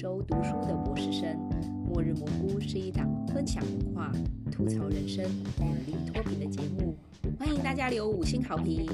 [0.00, 1.36] 美国德州读书的博士生。
[1.86, 4.10] 末日蘑菇是一档分享文化、
[4.50, 5.22] 吐槽人生、
[5.58, 6.96] 努力脱贫的节目，
[7.38, 8.88] 欢迎大家留五星好评。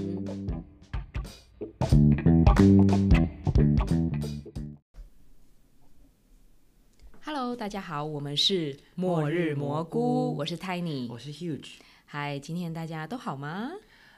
[7.24, 11.74] Hello，大家好，我们是末日蘑菇，我是 Tiny，我是 Huge。
[12.04, 13.70] 嗨，今天大家都好吗？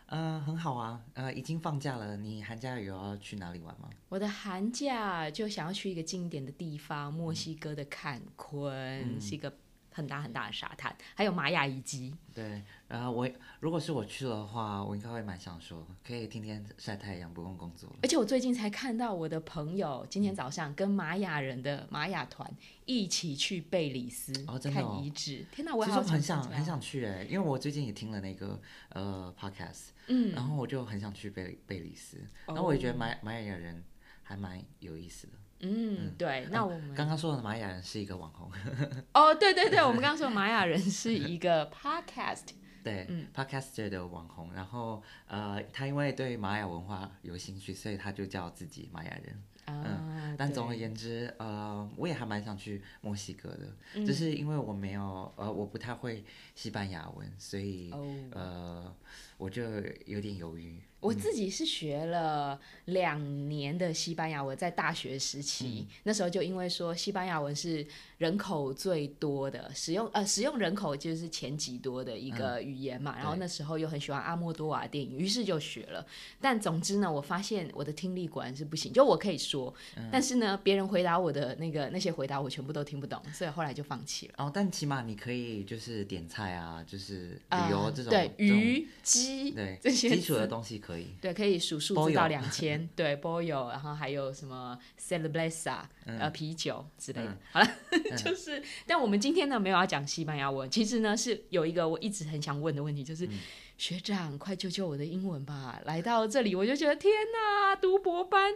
[0.08, 2.16] 呃，很好啊，呃，已经放假了。
[2.16, 3.88] 你寒假有要去哪里玩吗？
[4.08, 9.52] 我的寒假就想要去一个经典的地方，墨西哥的坎昆，是一个。
[9.90, 12.14] 很大很大的沙滩，还有玛雅遗迹。
[12.32, 13.28] 对，然后我
[13.60, 17.94] 如果是我去的话，我应该会蛮想说，可以天天晒太阳，不用工作。
[18.02, 22.50] 而且我最近才看到我的朋友今天早上跟玛雅人的玛雅团
[22.86, 24.32] 一起去贝里斯
[24.72, 25.44] 看遗址。
[25.52, 33.84] 天哪，我其实很想很想去哎，因为我最近也听了那个呃 podcast，嗯，然后我就很想去贝贝里斯，然后我也觉得玛玛雅人
[34.22, 35.34] 还蛮有意思的。
[35.60, 38.48] 嗯，对，那我们刚刚说的玛雅人是一个网红。
[39.12, 42.44] 哦，对对对，我们刚刚说玛雅人是一个 podcast，
[42.88, 44.52] 对，podcaster 的网红。
[44.54, 49.42] 然后呃，他因为对玛雅文化有兴趣，所以他就叫自己玛雅人。
[49.70, 57.90] 嗯，但总而言之，呃，我也还蛮想去墨西哥的，只是因为我没有，呃，我不太会西班牙文，所以
[58.32, 58.90] 呃，
[59.36, 59.62] 我就
[60.06, 60.80] 有点犹豫。
[61.00, 67.86] 我自己是学了两年的西班牙文，在大学时期，那时候就因为说西班牙文是
[68.18, 76.04] 人口最多的，使用呃使用人口就是前几多的一个语言嘛，然后那时候又很喜欢阿莫多瓦电影，于是就学了。
[76.40, 79.72] 但总之呢，我发现我的听力果然是不行，就我可以说，
[80.10, 84.34] 但是呢，别人回答我的那个那些回答我全部都听不懂，所以后来就放弃了。
[84.38, 91.08] 哦，但起码你可以就是点菜啊，就是旅游这种对鱼鸡对这些基础的东西可以。
[91.20, 92.88] 对，可以数数字到两千。
[92.96, 97.36] 对，波友，然后还有什么 celebresa，呃，啤酒之类的。
[97.52, 97.68] 好了，
[98.16, 103.28] 就是，但我们今天呢没有要讲西班牙文，其实呢是有一个我一直很想问的问题，就是
[103.76, 105.78] 学长，快救救我的英文吧！
[105.84, 108.54] 来到这里，我就觉得天哪，读博班。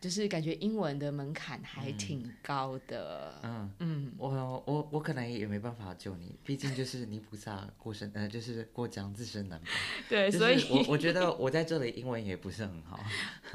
[0.00, 3.34] 就是感觉英文的门槛还挺高的。
[3.42, 4.28] 嗯嗯，我
[4.64, 9.66] 我我可能也没办法救你，毕竟就是泥菩萨过身，呃，就是过江自身难保。
[10.08, 13.00] 对，所以我我觉得我在这里英文也不是很好。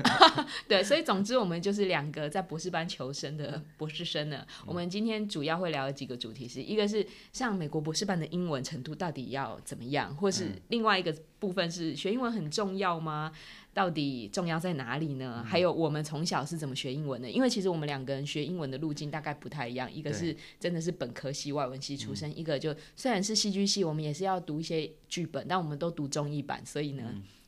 [0.68, 4.46] 对，所以总之我们就是两个在博士班求生的博士生呢。
[4.66, 13.32] 我们今天主要会聊的几个主题是一个是像美国博士班的英文程度到底要怎么样，或是另外一个部分是学英文很重要吗？
[13.74, 15.44] 到底重要在哪里呢？
[15.44, 17.30] 还有我们从小是怎么学英文的？
[17.30, 27.04] 因为其实我们两个人学英文的路径大概不太一样，一个是真的是本科系外文系出身，一个就虽然是戏剧系，我们也是要读一些剧本，但我们都读中译版，所以呢。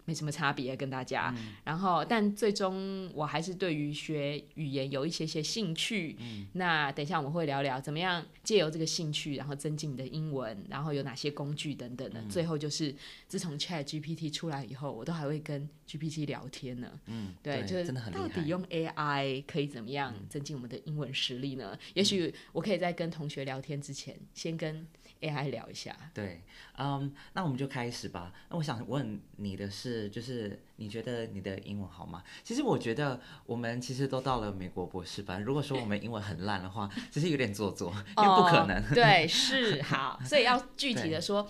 [0.05, 6.15] 没什么差别跟大家，然后但最终我还是对于学语言有一些些兴趣。
[6.19, 12.21] 嗯那等一下我们会聊聊怎么样借由这个兴趣，然后增进你的英文，然后有哪些工具等等的。
[12.29, 12.95] 最后就是
[13.27, 16.87] 自从 Chat GPT 出来以后，我都还会跟 GPT 聊天呢。
[17.07, 21.77] 嗯，对，就是到底用 AI 可以怎么样增进我们的英文实力呢？
[21.93, 24.85] 也许我可以在跟同学聊天之前，先跟
[25.21, 25.95] AI 聊一下。
[26.13, 26.43] 对，
[26.77, 28.31] 嗯，那我们就开始吧。
[28.49, 30.09] 那我想问你的是。
[30.15, 32.23] 就是你觉得你的英文好吗？
[32.41, 35.43] 其实我觉得我们其实都到了美国博士班。
[35.43, 38.81] 如果说我们英文很烂的话，其实有点做作，因为不可能。
[38.93, 41.49] 对，是好，所以要具体的说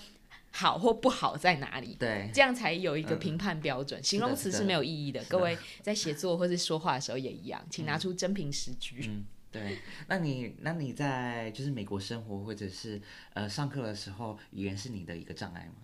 [0.51, 1.95] 好或不好在哪里。
[1.99, 4.03] 对，这样才有一个评判标准。
[4.03, 5.23] 形容词是没有意义的。
[5.25, 9.05] 各位在写作或是说话的时候也一样，请拿出真凭实据。
[9.07, 9.25] 嗯，
[9.59, 9.77] 对。
[10.07, 13.01] 那你那你在就是美国生活或者是
[13.33, 15.75] 呃上课的时候，语言是你的一个障碍吗？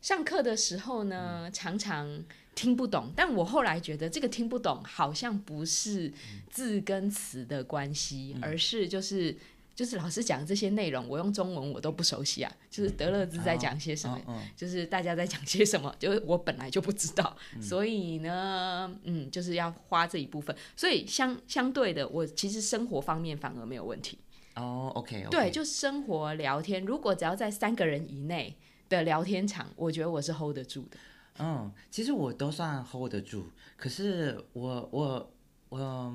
[0.00, 6.12] 上课的时候呢，常常听不懂，但我后来觉得这个听不懂好像不是
[6.50, 9.36] 字跟词的关系，而是就是
[9.78, 14.20] 就是老师讲这些内容，我用中文我都不熟悉啊，就是德勒兹在讲些什么，
[14.56, 24.18] 就是大家在讲些什么，就是我本来就不知道，所以呢，嗯，就是要花这一部分，所以相相对的，我其实生活方面反而没有问题。
[24.56, 28.56] 哦，OK，对，就生活聊天，如果只要在三个人以内。
[28.88, 30.96] 的聊天场，我觉得我是 hold 得住的。
[31.40, 33.44] 嗯，其实我都算 hold 得住，
[33.76, 35.30] 可是我我
[35.68, 36.12] 我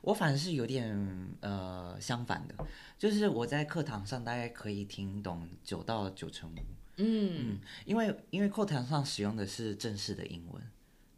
[0.00, 0.96] 我反而是有点
[1.40, 2.54] 呃相反的，
[2.98, 6.58] 就是我在课堂上大概可以听懂九到九成五。
[6.96, 10.62] 嗯，因为因为课堂上使用的是正式的英文。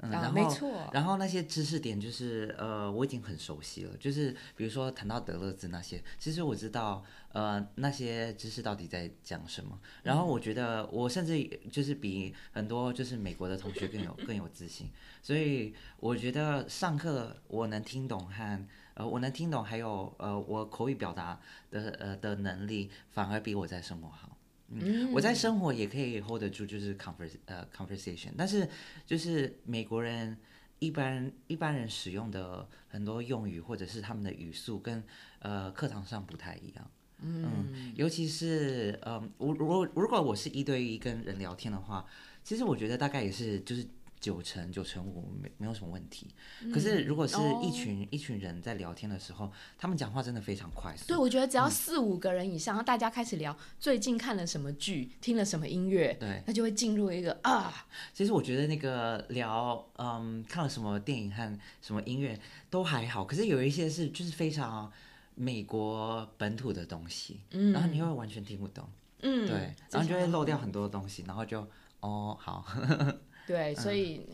[0.00, 3.96] 然后，然后那些知识点就是呃，我已经很熟悉了。
[3.96, 7.02] 就是比如说谈到德勒兹那些，其实我知道
[7.32, 9.79] 呃那些知识到底在讲什么。
[10.02, 14.91] 然后我觉得我甚至就是比很多就是美国的同学更有更有自信。
[15.23, 24.34] 所以我觉得上课我能听懂和呃，我能听懂，还有呃，我口语表达的呃的能力，反而比我在生活好。
[24.69, 28.69] 嗯，我在生活也可以 hold 得住，就是 convers 呃 conversation，但是
[29.07, 30.37] 就是美国人
[30.79, 35.03] 一般一般人使用的很多用语或者是他们的语速跟
[35.41, 36.91] 呃课堂上不太一样。
[37.21, 42.05] 嗯，尤其是呃，我如果如果我是一对一跟人聊天的话，
[42.43, 43.87] 其实我觉得大概也是就是
[44.25, 46.35] 九成九成五没没有什么问题。
[46.73, 51.05] 可是如果是一群、一群人在聊天的时候，他们讲话真的非常快速。
[51.09, 57.87] 对，我觉得只要四五个人以上，然后大家开始聊最近看了什么剧，听了什么音乐，对，那就会进入一个啊。
[58.15, 64.91] 其实我觉得那个聊嗯看了什么电影和什么音乐都还好，可是有一些是就是非常。
[65.37, 68.88] 美国本土的东西，嗯然后你会完全听不懂，
[69.19, 71.67] 嗯，对，然后就会漏掉很多东西，然后就
[71.99, 72.65] 哦好，
[73.46, 74.26] 对，所以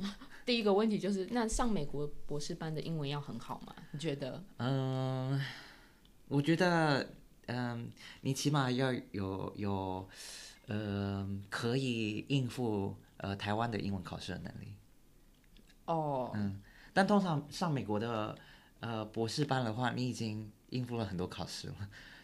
[0.45, 3.75] 第一个问题就是，那上美国博士班的英文要很好吗？
[3.93, 4.43] 你觉得？
[4.59, 5.41] 嗯，
[6.29, 7.15] 我觉得，
[7.47, 7.91] 嗯，
[8.23, 10.09] 你起码要有有，
[10.67, 14.75] 呃，可以应付呃台湾的英文考试的能力。
[15.87, 16.61] 哦，嗯，
[16.93, 18.37] 但通常上美国的
[18.81, 20.51] 呃博士班的话，你已经。
[20.71, 21.75] 应付了很多考试了，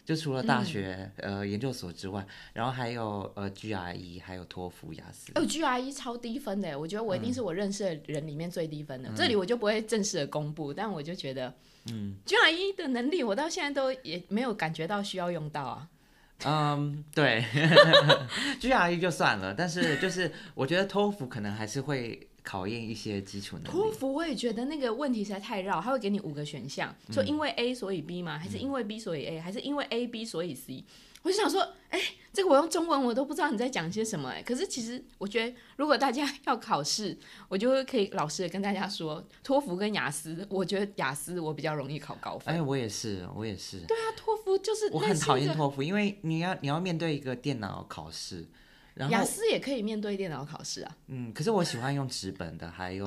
[0.07, 5.33] 就除了大学、呃研究所之外，然后还有呃 GRE，还有托福、雅思。
[5.35, 9.11] 哦，GRE 超低分的，我觉得我一定是我认识的人里面最低分的。
[9.17, 11.53] 这里我就不会正式的公布，但我就觉得，
[11.91, 15.89] 嗯，GRE 的能力我到现在都也没有感觉到需要用到啊。
[16.45, 17.45] 嗯，对，
[18.63, 22.29] GRE 就算了，但是就是我觉得托福可能还是会。
[22.47, 23.69] 考验一些基础能力。
[23.69, 28.39] 托福我也觉得那个问题实在太绕，他会给你五个选项，说因为 A 所以 B 吗？
[28.39, 29.41] 还是因为 B 所以 A？
[29.41, 30.85] 还是因为 A B 所以 C？
[31.25, 31.61] 我就想说，
[31.91, 32.01] 哎，
[32.33, 34.41] 这个我用中文我都不知道你在讲些什么哎。
[34.41, 42.55] 可是其实我觉得，如果大家要考试，我就会可以老实的跟大家说，托福跟雅思，我觉得雅思我比较容易考高分。
[42.55, 43.81] 哎，我也是，我也是。
[43.89, 48.47] 对啊，托福就是我很讨厌托福，因为你要你要面对一个电脑考试。
[48.97, 50.97] 雅思也可以面对电脑考试啊。
[51.09, 53.07] 嗯，可是我喜欢用纸本的，还有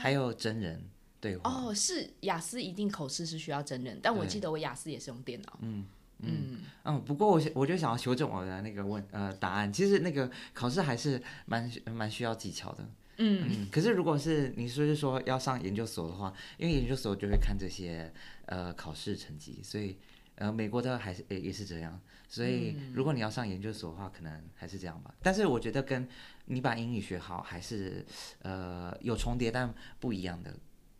[0.00, 0.82] 还有真人
[1.20, 1.50] 对话。
[1.50, 5.58] 哦，是雅思一定口试是需要真人，但我记得我雅思也是用电脑。
[5.60, 5.86] 嗯
[6.20, 7.04] 嗯嗯。
[7.04, 12.88] 不过我我就想要修正我的那个问呃答案，其实那个考试还是蛮蛮需要技巧的。
[13.18, 13.68] 嗯嗯。
[13.72, 18.12] 可是如果是你说是说要上研究所的话，因为研究所就会看这些
[18.46, 19.96] 呃考试成绩，所以
[20.36, 22.00] 呃美国的还是也也是这样。
[22.28, 25.14] 所以，如果你要上研究所的话，可能还是这样吧。
[25.22, 26.08] 但是我觉得跟
[26.46, 28.04] 你把英语学好还是
[28.42, 30.52] 呃有重叠但不一样的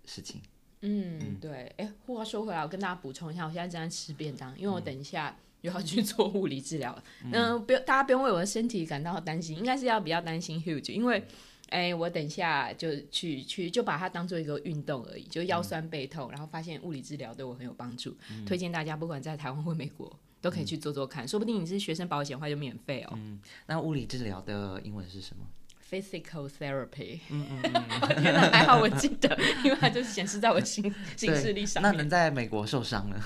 [0.05, 0.41] 事情。
[0.83, 1.73] 嗯，对。
[1.79, 6.97] 哎，话说回来，我跟大家补充一下，我现在正在吃便当，因为我等一下又要去做物理治疗。
[7.33, 11.27] 嗯，不用，大家不用为我的身体感到担心，应该是要比较担心 Huge，因为
[11.71, 18.17] 哎，我等一下就去去就把它当做一个运动而已，就腰酸背痛，然后发现物理治疗对我很有帮助，
[18.47, 20.19] 推荐大家不管在台湾或美国。
[20.45, 23.15] 都可以去做做看，说不定你是学生保险的话就免费哦。
[23.17, 25.43] 嗯，那物理治疗的英文是什么
[25.91, 27.21] ？Physical therapy。
[27.31, 29.35] 嗯嗯嗯， 天哪，还好我记得，
[29.65, 33.19] 因为它就显示在我心心事历上那能在美国受伤了？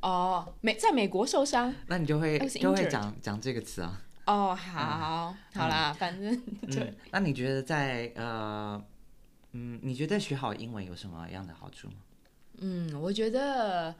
[0.00, 4.00] 哦，美在美国受伤，那你就会就会讲讲这个词啊。
[4.26, 6.94] 哦，好，好啦，反正对。
[7.10, 8.82] 那你觉得在呃，
[9.52, 11.94] 嗯，你觉得学好英文有什么样的好处吗？
[12.58, 13.94] 嗯，我觉得。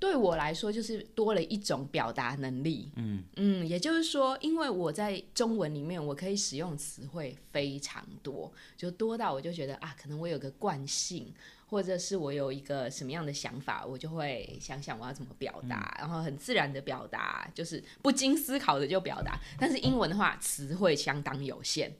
[0.00, 2.90] 对我来说，就是多了一种表达能力。
[2.96, 11.30] 嗯嗯，也就是说，因为我在中文里面，我可以使用词汇非常多，就多到我就觉得啊，可能我有个惯性，
[11.70, 19.38] 或者是我有一个什么样的想法，我就会想想我要怎么表达，然后很自然的表达，就是不经思考的就表达。
[19.56, 21.94] 但是英文的话，词汇相当有限。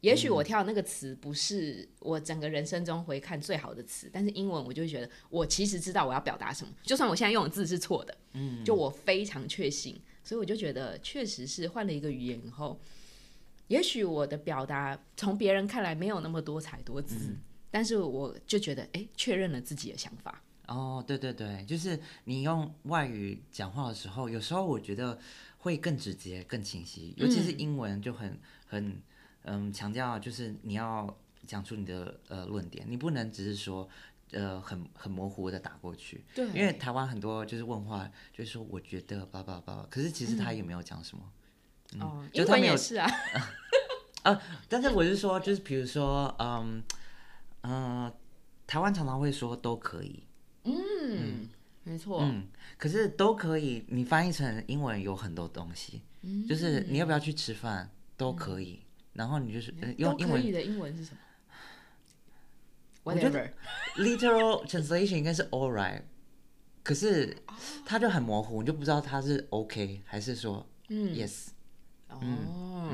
[0.00, 12.80] 也许我跳那个词不是我整个人生中回看最好的词，但是英文我就觉得我其实知道我要表达什么，就算我现在用的字是错的，嗯，就我非常确信，所以我就觉得确实是换了一个语言以后，
[13.68, 17.36] 也许我的表达从别人看来没有那么多彩多姿，
[17.72, 20.40] 但是我就觉得哎，确认了自己的想法。
[20.68, 25.18] 哦，对对对，就是你用外语讲话的时候，有时候我觉得
[25.58, 29.02] 会更直接、更清晰，尤其是英文就很很。
[29.44, 33.88] 嗯，强调就是你要讲出你的呃论点，你不能只是说
[34.30, 36.24] 呃很很模糊的打过去。
[36.32, 36.46] 对。
[36.50, 41.24] 因为台湾很多就是问话，就是说我觉得叭叭叭，可是其实他也没有讲什么。
[41.98, 43.10] 哦，英文也是啊。
[44.22, 46.80] 啊， 但是我是说，就是比如说，嗯
[47.62, 48.12] 嗯，
[48.66, 50.22] 台湾常常会说都可以。
[50.64, 51.48] 嗯，
[51.84, 52.20] 没错。
[52.22, 52.46] 嗯，
[52.78, 56.02] 可是都可以，你翻译成英文有很多东西，
[56.48, 58.80] 就是你要不要去吃饭都可以。
[59.12, 61.18] 然后你就是用英文的英文是什么？
[63.02, 63.52] 我觉得
[63.96, 66.02] literal translation 应该是 all right。
[66.82, 67.36] 可是
[67.84, 71.48] 它就很模糊，你就不知道它是 OK 还是说嗯 yes。
[72.08, 72.90] 哦，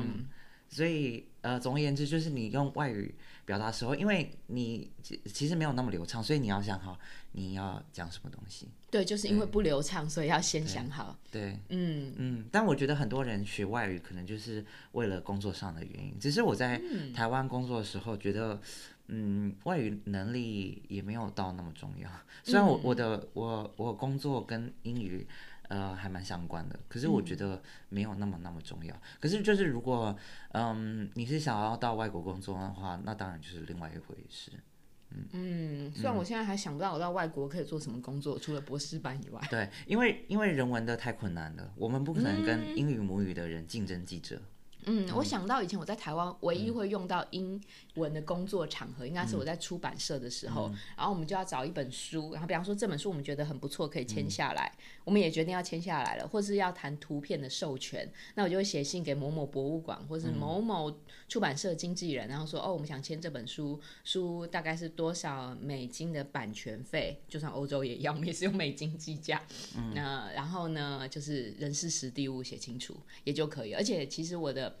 [0.67, 3.15] 所以呃，总而言之，就是你用外语
[3.49, 6.95] 表达时候，因为你其其实没有那么流畅，所以你要想好
[7.31, 8.67] 你要讲什么东西。
[8.91, 11.17] 对，就是因为不流畅，所以要先想好。
[11.31, 16.15] 对，嗯嗯，但我觉得很多人学外语可能就是为了工作上的原因。
[16.19, 16.79] 只是我在
[17.11, 18.61] 台湾工作的时候，觉得，
[19.07, 22.07] 嗯，外语能力也没有到那么重要。
[22.43, 25.27] 虽然我我的我我工作跟英语。
[25.69, 28.93] 呃，还蛮相关的，可是我觉得没有那么那么重要。
[29.19, 30.15] 可是就是如果，
[30.51, 34.51] 嗯，你是想要到外国工作的话，那当然就是另外一回事。
[35.31, 39.41] 嗯，虽然我现在还想不到我到外国可以做什么工作，除了博士班以外。
[39.49, 44.35] 对，因为因为人文的太困难了，我们不可能跟英语母语的人竞争记者。
[44.37, 44.43] 嗯，
[45.15, 47.61] 我想到以前我在台湾唯一会用到英
[47.95, 54.71] 文的工作场合，应该是我在出版社的时候，然后我们就要找一本书，然后比方说这本书我们觉得很不错，可以签下来，
[55.03, 60.91] 我们也决定要签下来了，或是要谈图片的授权，那我就会写信给某某博物馆或是某某
[61.27, 69.41] 出版社经纪人，然后说哦，我们想签这本书，书大概是多少美金的版权费，就算欧洲也一样，我们也是用美金计价，
[69.93, 74.78] 那然后呢，就是人事实地物写清楚也就可以，而且其实我的。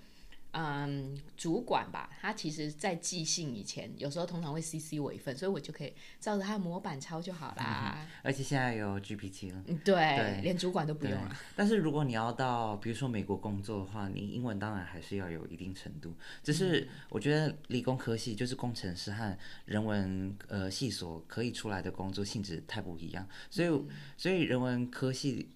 [0.51, 8.07] 嗯，主管吧，他其实在寄信以前，有时候通常会 CC 我一份，所以我就可以照着他的模板抄就好啦。
[8.23, 11.35] 而且现在有 GPT 了，嗯，对，连主管都不用了。
[11.55, 16.15] 但是如果你要到比如说美国工作的话，你英文当然还是要有一定程度。
[16.43, 23.69] 只是我觉得理工科系就是工程师和人文呃系所可以出来的工作性质太不一样，所以
[24.17, 25.47] 所以人文科系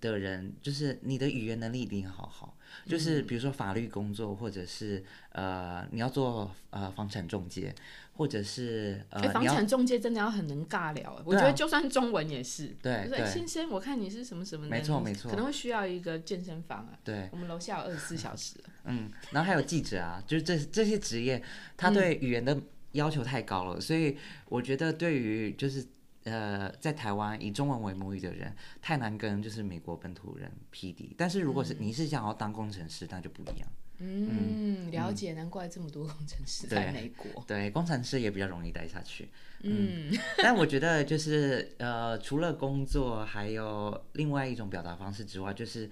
[0.00, 2.56] 的人就是你的语言能力一定要好好。
[2.86, 7.74] 就是比如说法律工作，或者是呃你要做呃房产中介，
[8.14, 12.76] 或者是呃房产中介真的要很能尬聊，我觉得就算中文也是。
[12.82, 16.98] 对对，先生，我看你是什么什么，没错没错，可能会需要一个健身房啊。
[17.04, 18.56] 对，我们楼下有二十四小时。
[18.84, 21.42] 嗯，然后还有记者啊，就是这这些职业，
[21.76, 22.58] 他对语言的
[22.92, 24.16] 要求太高了，所以
[24.48, 25.86] 我觉得对于就是。
[26.24, 33.68] 呃，在台湾以中文为母语的人太难跟就是美国本土人匹敌，但是如果是你是想要当工程师，那就不一样。
[34.02, 37.42] 嗯，了解，难怪这么多工程师在美国。
[37.46, 39.30] 对，工程师也比较容易待下去。
[39.62, 45.90] 嗯，但我觉得就是呃，除了工作，还有另外一种表达方式之外，就是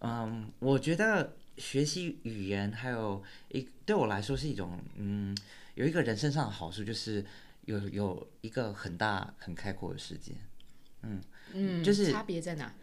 [0.00, 5.36] 嗯，我觉得学习语言还有一对我来说是一种嗯，
[5.74, 7.22] 有一个人身上的好处就是。
[7.68, 10.32] 有有一个很大很开阔的世界，
[11.02, 11.20] 嗯
[11.52, 12.74] 嗯，就是差别在哪？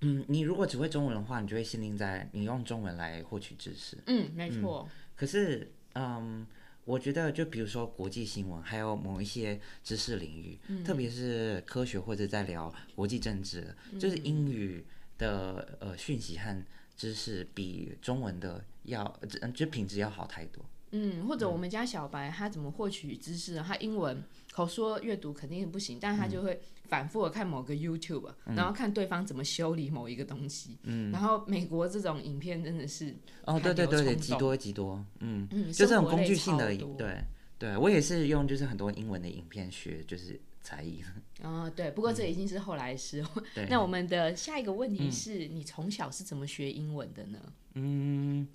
[0.00, 3.98] 嗯，你如果只会中文的话，你就会限定在你用中文来获取知识。
[4.06, 4.88] 嗯，没错。
[5.14, 6.46] 可是，嗯，
[6.86, 14.86] 我觉得就比如说国际新闻，还有某一些知识领域，特别是科学或者在聊国际政治，就是英语
[15.18, 16.64] 的呃讯息和
[16.96, 19.20] 知识比中文的要
[19.54, 20.64] 就品质要好太多。
[20.96, 23.56] 嗯，或者我们家小白他怎么获取知识？
[23.58, 24.22] 他英文
[24.52, 30.78] 口说阅读肯定不行，但是他就会反复的看某个 YouTube，然后看对方怎么修理某一个东西。
[30.84, 33.12] 嗯，然后美国这种影片真的是
[33.44, 37.24] 哦，对对对对，极多极多，嗯嗯，就这种工具性的，对
[37.58, 41.02] 对，我也是用就是很多英文的影片学就是才艺。
[41.42, 43.24] 哦，对，不过这已经是后来时。
[43.68, 47.40] 那我们的下一个问题是你从小是怎么学英文的呢？
[47.74, 48.46] 嗯。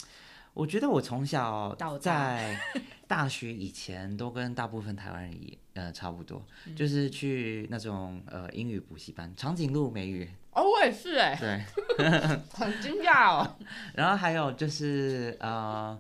[0.54, 2.60] 我觉得我从小在
[3.08, 10.30] 大学以前都跟大部分台湾人一呃差不多， 就是去那种呃英语补习班，长颈鹿美语。
[10.52, 11.36] 哦，我也是哎。
[11.40, 11.64] 对，
[12.52, 13.56] 很惊讶哦。
[13.94, 15.98] 然后还有就是呃，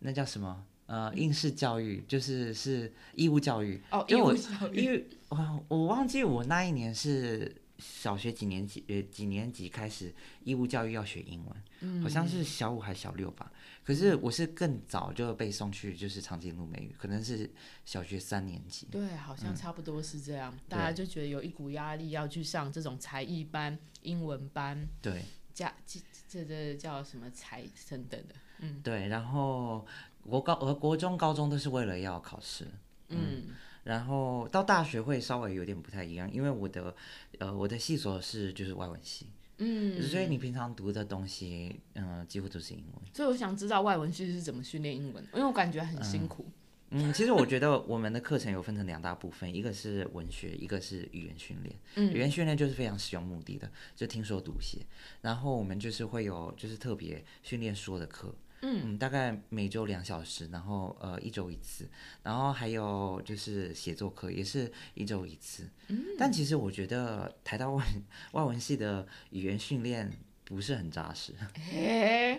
[0.00, 3.80] 那叫什么呃应试教育，就是是义务教育。
[3.90, 4.80] 哦，义务教育。
[4.80, 7.62] 因为我我忘记我那一年是。
[7.80, 8.84] 小学几年级？
[8.88, 12.02] 呃，几年级开始义务教育要学英文？
[12.02, 13.52] 好像是小五还是小六吧。
[13.88, 17.50] 可是我是更早就被送去，就是长颈鹿美语，可能是
[17.86, 18.86] 小学三年级。
[18.90, 20.54] 对，好像差不多是这样。
[20.68, 24.86] 大家就觉得有一股压力要去上这种才艺班、英文班。
[25.00, 28.34] 对，加这这这叫什么才等等的？
[28.58, 29.08] 嗯，对。
[29.08, 29.86] 然后
[30.22, 32.66] 国高呃国中、高中都是为了要考试。
[33.08, 33.44] 嗯。
[33.84, 36.94] 然后到大学会稍微有点不太一样，因为我的，
[37.38, 43.02] 呃，我的系所是就是外文系，嗯，所以你平常读的东西，嗯，几乎都是英文。
[43.12, 46.46] 所以我想知道外文系是怎么训练英文，因为我感觉很辛苦。
[46.90, 51.76] 嗯，其实我觉得我们的课程有分成两大部分，一个是文学，一个是语言训练。
[51.96, 54.78] 嗯，语言训练就是非常实用目的的，就听说读写。
[55.20, 58.34] 然后我们就是会有就是特别训练说的课。
[58.62, 61.88] 嗯，大概每周两小时，然后呃一周一次，
[62.22, 65.68] 然后还有就是写作课也是一周一次。
[65.88, 67.84] 嗯，但其实我觉得台大外
[68.32, 70.10] 外文系的语言训练
[70.44, 71.32] 不是很扎实。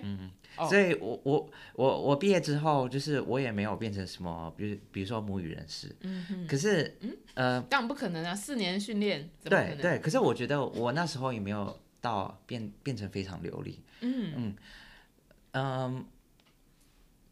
[0.01, 0.31] 嗯，
[0.67, 5.95] 所以我我我我毕业之后，就是我也没有变成什么，比如比如说母语人士。
[6.01, 6.47] 嗯哼。
[6.47, 6.97] 可是，
[7.35, 9.29] 呃，当然不可能啊，四年训练。
[9.43, 13.79] 对对，可是我觉得我那时候也没有到变变成非常流利。
[14.01, 14.55] 嗯嗯。
[15.51, 16.06] 嗯，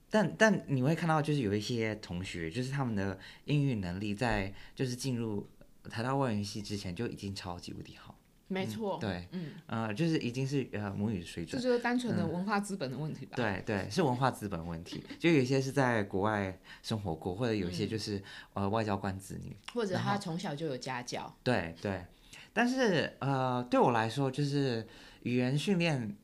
[0.09, 5.47] 但但你会看到，就是有一些同学，就是他们的英语能力在就是进入
[5.89, 8.15] 台大外语系之前就已经超级无敌好。
[8.47, 8.97] 没错。
[8.99, 11.61] 对，嗯，呃，就是已经是呃母语水准。
[11.61, 13.35] 这就是单纯的文化资本的问题吧？
[13.35, 15.03] 对对，是文化资本问题。
[15.19, 21.35] 就有一些是在国外生活过，或者有一些就是呃外交官子女，或者他从小就有家教。
[21.43, 22.05] 对对，
[22.53, 24.87] 但是呃，对我来说，就是
[25.23, 26.15] 语言训练。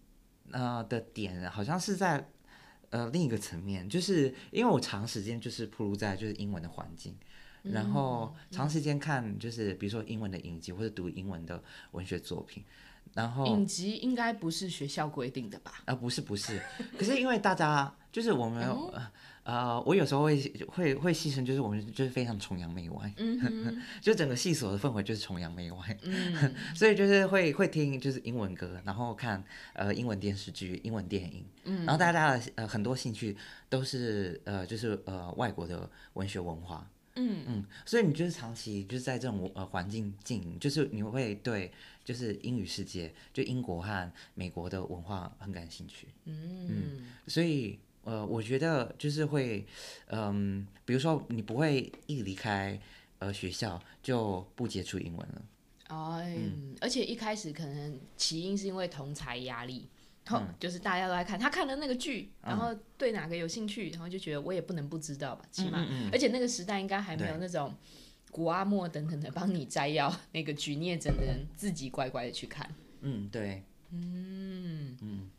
[0.54, 2.30] 呃的点好像是在
[2.92, 7.18] 呃另一个层面，就是因为我长时间就是铺路在就是英文的环境，
[7.63, 12.63] 然后长时间看就是比如说英文的影集或者读英文的文学作品，
[13.13, 15.82] 然后影集应该不是学校规定的吧？
[15.86, 16.62] 啊不是不是，
[16.98, 18.67] 可是因为大家就是我们。
[19.46, 25.98] 呃，我有时候会会会牺牲，就是我们就是非常崇洋媚外，嗯 就整个戏所的氛围就是崇洋媚外，
[26.74, 29.43] 所以就是会会听就是英文歌，然后看
[29.74, 31.46] 呃英文电视剧、英文电影，
[31.86, 33.36] 然后大家的呃很多兴趣
[33.67, 41.72] 都是呃就是呃外国的文学文化，嗯嗯，所以你就是长期就是在这种呃环境经营，就是你会对
[42.03, 47.79] 就是英语世界，就英国和美国的文化很感兴趣，嗯，所以。
[48.05, 49.65] 呃，我觉得就是会，
[50.08, 52.77] 嗯，比如说你不会一离开
[53.20, 55.41] 呃学校就不接触英文了。
[55.88, 56.22] 哦，
[56.82, 59.88] 而且一开始可能起因是因为同才压力，
[60.25, 67.74] 同就是大家都在看，他看了那个剧，然后对哪个有兴趣，然后就觉得我也不能不知道吧，起码，而且那个时代应该还没有那种
[68.32, 72.69] 古阿莫等等的帮你摘要那个剧，你也只能自己乖乖的去看。
[73.02, 73.63] 嗯，对。
[73.91, 74.98] 嗯。
[75.02, 75.30] 嗯，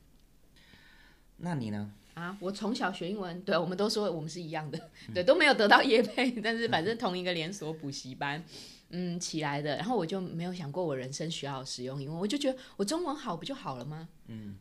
[1.38, 1.92] 那你呢？
[2.14, 4.78] 啊，我从小学英文，对，我们都说我们是一样的，
[5.12, 8.44] 对，都没有得到业配，但是反正同一个连锁补习班，
[8.90, 14.09] 嗯，起来的，然后我就没有想过我人生需要使用英文，我就觉得我中文好不就好了吗？
[14.28, 14.54] 嗯，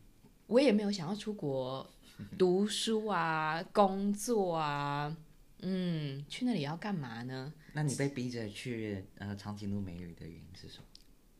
[0.48, 1.90] 我也没有想要出国
[2.38, 5.16] 读书啊，工作啊，
[5.62, 7.52] 嗯，去那里要干嘛呢？
[7.74, 10.86] 那你被逼着去呃长颈鹿美女的原因是什么？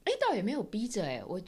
[0.06, 1.40] 哎，倒也没有逼着，哎，我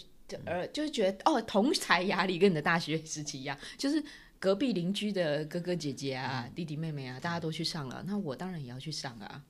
[0.45, 4.03] 呃就是觉得哦，同才压力跟你的大学时期一样， 就是。
[4.37, 9.41] 隔壁邻居的哥哥姐姐啊、弟弟妹妹啊，大家都去上了，那我当然也要去上啊。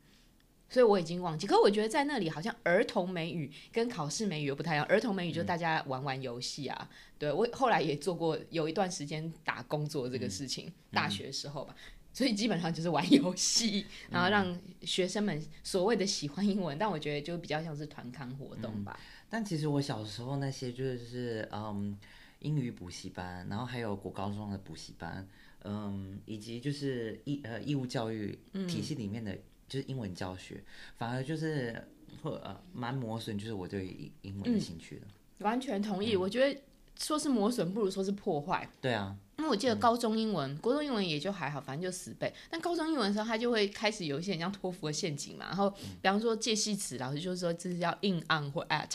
[0.70, 4.86] 所以我已经忘记，可我觉得在那里好像儿童美语跟考试美语又不太一样。
[4.88, 11.76] 儿童美语就大家玩玩游戏啊，对我后来也做过有一段时间打工做这个事情，大学时候吧，
[12.12, 19.00] 所以基本上就是玩游戏，然后让学生们所谓的喜欢英文，但我觉得就比较像是团康活动吧。
[19.30, 21.98] 但其实我小时候那些就是嗯。
[22.40, 25.28] 英语补习班，然后还有国高中的补习班，
[25.64, 29.36] 嗯，以及就是义呃义务教育体系里面的
[29.68, 30.64] 就是英文教学，
[30.98, 31.88] 反而就是
[32.22, 35.08] 或呃蛮磨损，就是我对英英文的兴趣的。
[35.40, 36.62] 完全同意，我觉得
[37.00, 38.70] 说是磨损，不如说是破坏。
[38.82, 42.34] 对啊，因为我记得高中英文、国中英文也就还好，反正就死背。
[42.50, 48.92] 但高中英文的时候，他就会开始有一些像托福的陷阱嘛，然后比方说介系词，老师就说这是要 in on 或 at，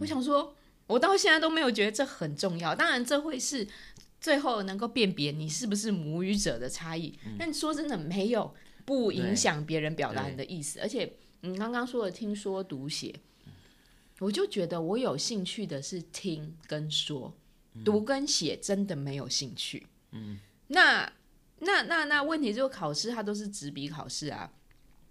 [0.00, 0.54] 我想说。
[0.88, 3.68] 我到现在都没有觉得这很重要，当然这会是
[4.18, 7.12] 最后能够辨别你是不是母语者的差异。
[7.38, 8.54] 但说真的，没有
[8.88, 10.80] 不影响别人表达你的意思。
[10.80, 13.14] 而且你刚刚说的听说读写，
[14.20, 17.36] 我就觉得我有兴趣的是听跟说，
[17.84, 19.86] 读跟写真的没有兴趣。
[20.12, 21.12] 嗯，那
[21.58, 24.50] 那那那问题就是考试它都是纸笔考试啊。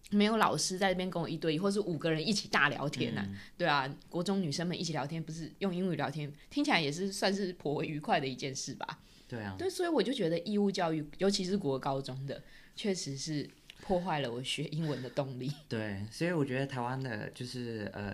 [0.09, 3.21] 没有老师在这边跟我一对一，或是五个人一起大聊天呢？
[3.57, 8.99] 对啊，国中女生们一起聊天，不是用英语聊天，听起来也是算是颇为愉快的一件事吧？
[9.27, 12.41] 对啊，对，所以我就觉得义务教育，尤其是国高中的，
[12.73, 13.49] 确实是
[13.87, 15.49] 破坏了我学英文的动力。
[15.69, 18.13] 对，所以我觉得台湾的就是呃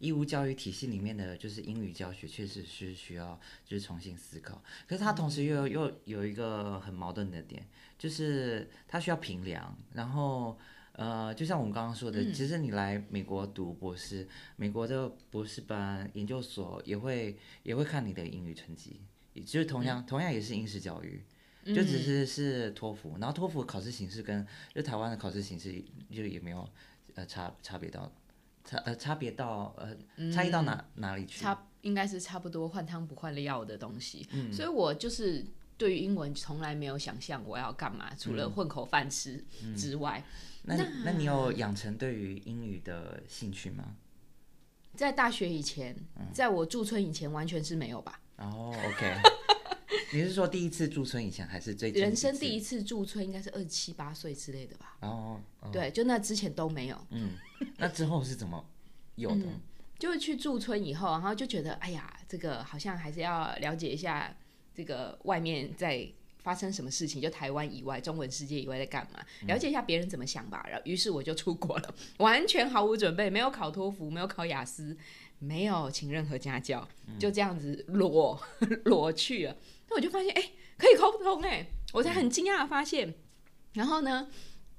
[0.00, 4.60] 义务教育体系里面的就是英语教学，确实是需要就是重新思考。
[4.88, 7.64] 可是它同时又又有一个很矛盾的点，
[7.96, 10.58] 就是它需要评量，然后。
[10.94, 19.00] 呃，就像我们刚刚说的，其实你来美国读博士，美国的博士班、研究所也会也会看你的英语成绩，
[19.46, 21.24] 就是同样同样也是英式教育，
[21.64, 25.72] 就只是是托福，然后托福考试形式跟就台湾的考试形式
[26.10, 26.68] 就也没有
[27.14, 28.10] 呃差差别到
[28.64, 29.96] 差呃差别到呃
[30.32, 31.40] 差异到哪哪里去？
[31.40, 35.44] 差应该是差不多换汤不换药的东西，所以我就是
[35.76, 39.44] 对于英文从来没有想象我要干嘛，除了混口饭吃
[39.76, 40.24] 之外。
[40.64, 43.96] 那那你有养成对于英语的兴趣吗？
[44.94, 45.96] 在大学以前，
[46.32, 48.20] 在我驻村以前，完全是没有吧。
[48.36, 49.16] 哦，OK，
[50.12, 54.96] 你是说第一次驻村以前，还是最近人生第一一次驻村应该是二十七八岁之类的吧？
[55.00, 57.06] 哦，哦对，就那之前都没有。
[57.10, 57.30] 嗯，
[57.78, 58.62] 那之后是怎么
[59.14, 59.46] 有的？
[59.98, 64.36] 就是去驻村以后，然后就觉得，哎呀，这个好像还是要了解一下
[64.74, 66.06] 这个外面在
[66.42, 70.66] 发生什么事情，就台湾以外、中文世界以外在干嘛，了解一下别人怎么想吧。
[70.68, 74.96] 然后，于是我就出国了， 完全毫无准备，没有考托福，没有考雅思，
[75.38, 76.86] 没有请任何家教，
[77.18, 78.38] 就这样子裸
[78.84, 79.56] 裸去了。
[79.92, 80.42] 那我就发现，哎、
[80.78, 83.14] 可以沟通，哎，我才很惊讶的发现。
[83.74, 84.26] 然后呢，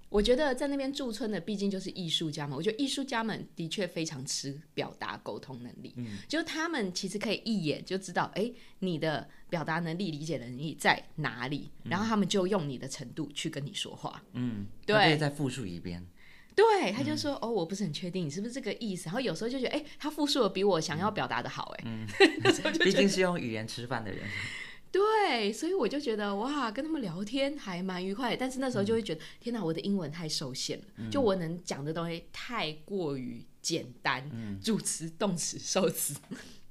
[0.10, 14.24] 我觉得在那边驻村的毕竟就是艺术家嘛，我觉得艺术家们的确非常吃表达沟通能力，嗯，就是他们其实可以一眼就知道，哎，你的表达能力、理解能力在哪里，然后他们就用你的程度去跟你说话。
[14.34, 14.96] 嗯，对。
[14.96, 16.04] 他可以再复述一遍。
[16.56, 22.08] 对，他就说，哦，我不是很确定你是不是这个意思，然后有时候就觉得，哎，他复述的比我想要表达的好，哎，嗯。
[22.80, 24.24] 毕竟是用语言吃饭的人。
[24.94, 28.38] 对，所以我就觉得哇，跟他们聊天还蛮愉快。
[28.38, 34.30] 但是那时候就会觉得，天哪，我的英文太受限了，就我能讲的东西太过于简单，
[34.62, 36.14] 主词、动词、受词。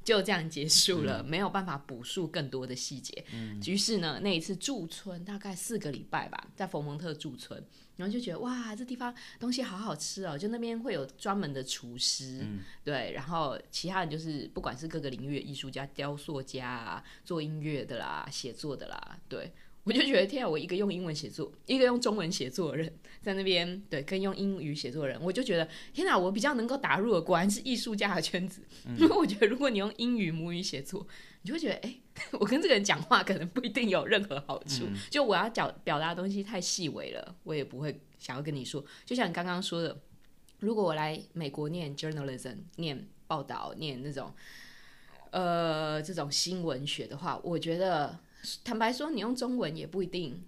[0.04, 3.24] 就这样结束了，没有办法补述更多的细节。
[3.66, 7.64] 于是呢，那一次驻村大概四个礼拜吧，在佛蒙特驻村，
[7.96, 12.44] 然后就觉得哇，这地方东西好好吃哦，就那边会有专门的厨师，
[12.84, 19.52] 对，然后其他人就是不管是各个领域的艺术家、雕塑家啊，做音乐的啦、写作的啦，对。
[19.84, 28.62] 我就觉得天啊，我一个用英文写作，一个用中文写作的人，在那边对跟用英语写作的人，我就觉得天哪，我比较能够打入的果然是艺术家的圈子，
[28.96, 31.04] 因为我觉得如果你用英语母语写作，
[31.42, 31.94] 你就会觉得哎、
[32.32, 40.00] 我跟这个人讲话可能不一定有任何好处，就我要讲表达的东西太细微了，我也不会想要跟你说，就像你刚刚说的。
[40.60, 44.32] 如果我来美国念 journalism，念报道，念那种
[45.32, 48.16] 呃这种新闻学的话，我觉得
[48.62, 50.40] 坦白说，你用中文也不一定，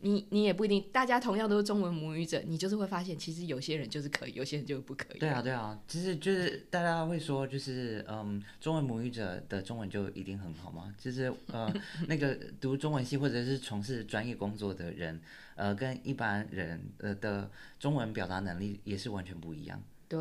[0.00, 5.18] 你你也不一定，大家同样都是中文母语者，你就是会发现，其实有些人就是可以，有些人就是不可以。
[5.18, 10.94] 对啊，对啊，其实就是大家会说，就是嗯，中文母语者的中文就一定很好吗？
[10.98, 11.72] 就是呃，
[12.06, 15.20] 那个读中文系或者是从事专业工作的人，
[15.56, 19.82] 呃，跟一般人呃的中文表达能力也是完全不一样。
[20.08, 20.20] 对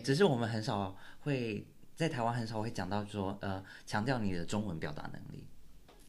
[0.00, 5.44] 嗯，只是我们很少会在台湾很少会讲到说，呃，强调你的中文表达能力。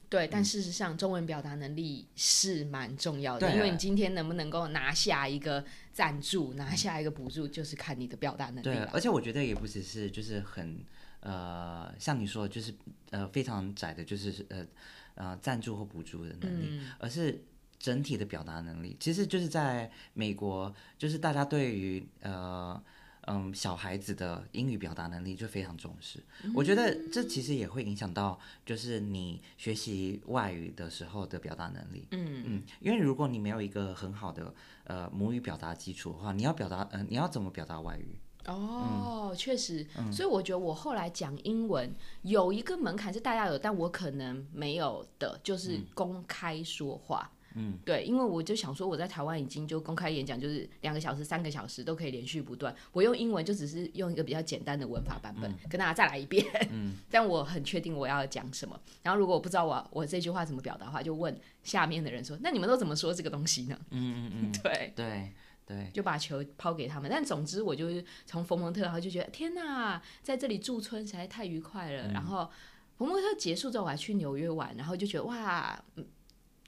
[0.10, 8.89] 对，但事实上，中文表达能力是蛮重要的，因为你今天能不能够拿下一个赞助，拿下一个补助，就是看你的表达能力对，了。
[8.91, 10.84] 而且我觉得也不只是就是很
[11.19, 12.74] 呃，像你说的，就是
[13.12, 14.65] 呃非常窄的，就是呃
[15.13, 17.43] 呃赞助或补助的能力，嗯而是
[17.78, 18.98] 整体的表达能力。
[19.00, 22.82] 其实就是在美国，就是大家对于呃。
[23.30, 26.20] 嗯，小孩子的英语表达能力就非常重视。
[26.54, 32.08] 我觉得这其实也会影响到，就是你学习外语的时候的表达能力。
[32.12, 34.54] 嗯嗯，因为如果你没有一个很好的
[34.86, 38.20] 呃母语表达基础的话，你要表达，呃，你要怎么表达外语？
[38.46, 47.30] 哦，确实，嗯所以我觉得我后来讲英文有一个门槛是大家有，但我可能没有的，就是公开说话。
[47.60, 52.74] 嗯，对，因为我就想说，我在台湾已经就公开演讲，就是两个小时、三个小时都可以连续不断。
[52.93, 56.45] 我用英文就只是用一个比较简单的文法版本、跟大家再来一遍。
[56.72, 58.80] 嗯， 但我很确定我要讲什么。
[59.04, 65.32] 然后如果我不知道我我这句话怎么表达的话，就问下面的人说：“那你们都怎么说这个东西呢？”嗯嗯嗯， 对，对
[65.65, 67.10] 对，就把球抛给他们。
[67.12, 72.12] 但总之，我就是从冯蒙特，然后就觉得天哪，在这里驻村实在太愉快了。
[72.12, 72.50] 然后
[72.98, 76.06] 佛蒙特结束之后，我还去纽约玩，然后就觉得哇，嗯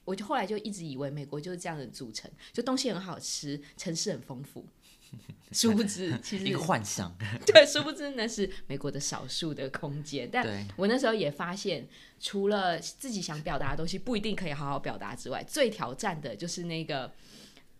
[0.05, 4.65] 我就后来就一直以为美国就是这样的组成，就东西很好吃，城市很丰富。
[5.51, 7.13] 殊不知，其实一个幻想。
[7.45, 10.29] 对，殊不知那是美国的少数的空间。
[10.31, 11.85] 但，我那时候也发现，
[12.17, 17.13] 除了自己想表达的东西不一定可以好好表达之外，最挑战的就是那个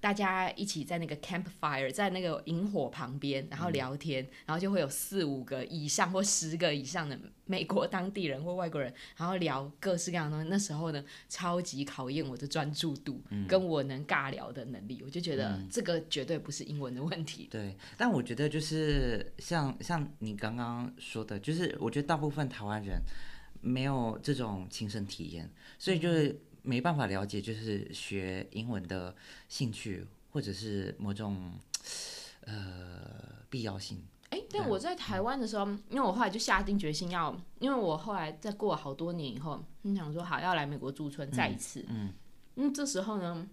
[0.01, 10.49] 大家一起在那个 campfire，在那个萤火旁边，然后聊天，然后就会有四五个以上或十个以上的美国当地人或外国人，然后聊各式各样的东西。
[10.49, 15.03] 那时候呢，超级考验我的专注度，跟我能尬聊的能力。
[15.05, 17.47] 我就觉得这个绝对不是英文的问题。
[17.51, 22.99] 对，但我觉得就是像像你刚刚说的，就是我觉得大部分台湾人
[23.61, 29.15] 没有这种亲身体验，所以就是没办法了解，就是学英文的
[29.47, 31.53] 兴趣或者是某种
[32.41, 34.03] 呃必要性。
[34.29, 42.13] 哎，但我在台湾的时候，因为我后来就下定决心要，因为我后来在过了好多年以后，你想说好要来美国驻村再一次，嗯，
[42.55, 43.47] 嗯，这时候呢。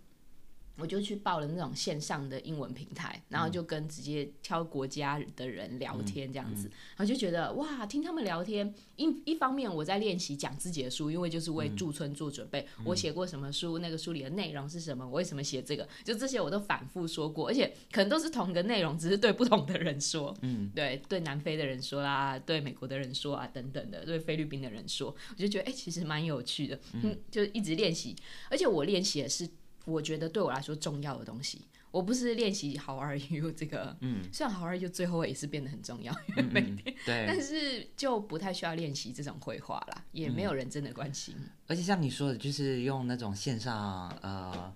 [0.79, 28.15] 我就去报了那种线上的英文平台，然后就跟直接挑国家的人聊天这样子，然后就觉得哇，听他们聊天，一一方面我在练习讲自己的书，因为就是为驻村做准备，我写过什么书，那个书里的内容是什么，我为什么写这个，就这些我都反复说过，而且可能都是同一个内容，只是对不同的人说，嗯，对，对南非的人说啦，对美国的人说啊，等等的，对菲律宾的人说，我就觉得哎，其实蛮有趣的，嗯，就一直练习，
[28.49, 29.49] 而且我练习的是。
[29.89, 41.35] 我觉得对我来说重要的东西，我不是练习 How are you 这个，嗯， 虽然 How are you 最后也是变得很重要，因 为每天，对，但是就不太需要练习这种绘画啦，也没有人真的关心。
[41.67, 44.75] 而且像你说的，就是用那种线上呃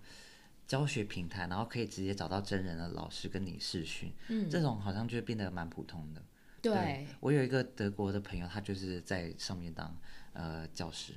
[0.67, 6.23] 教学平台，然后可以直接找到真人的老师跟你试训，嗯，这种好像就变得蛮普通的。
[6.63, 9.95] 对，我有一个德国的朋友，他就是在上面当
[10.33, 11.13] 呃教师。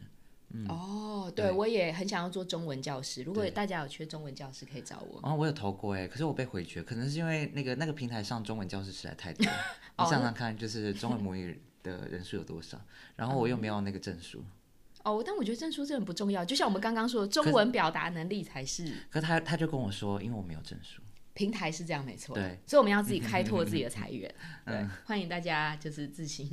[0.70, 3.24] 哦，对，我也很想要做中文教师。
[3.24, 5.20] 如果大家有缺中文教师，可以找我。
[5.24, 9.46] 哦，我有投过哎，可是我被回绝，可能是因为那个那个平台上中文教师实在太多。
[9.98, 12.80] 你想想看，就是中文母语的人数有多少？
[13.16, 14.44] 然后我又没有那个证书。
[15.04, 18.92] 哦，但我觉得证书真的不重要，就像我们刚刚说的，中文表达能力才是。
[19.10, 21.02] 可他他就跟我说，因为我没有证书。
[21.36, 24.34] 平台是这样没错，对，所以我们要自己开拓自己的 财源，
[24.66, 26.50] 对，欢迎大家就是自行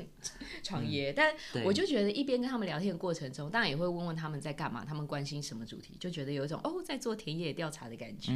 [0.64, 1.12] 创业。
[1.12, 1.32] 但
[1.64, 8.32] 我就觉得一边跟他们聊天的过程中，当然也会问问他们在干嘛，他们关心什么主题，就觉得有一种哦在做田野调查的感觉，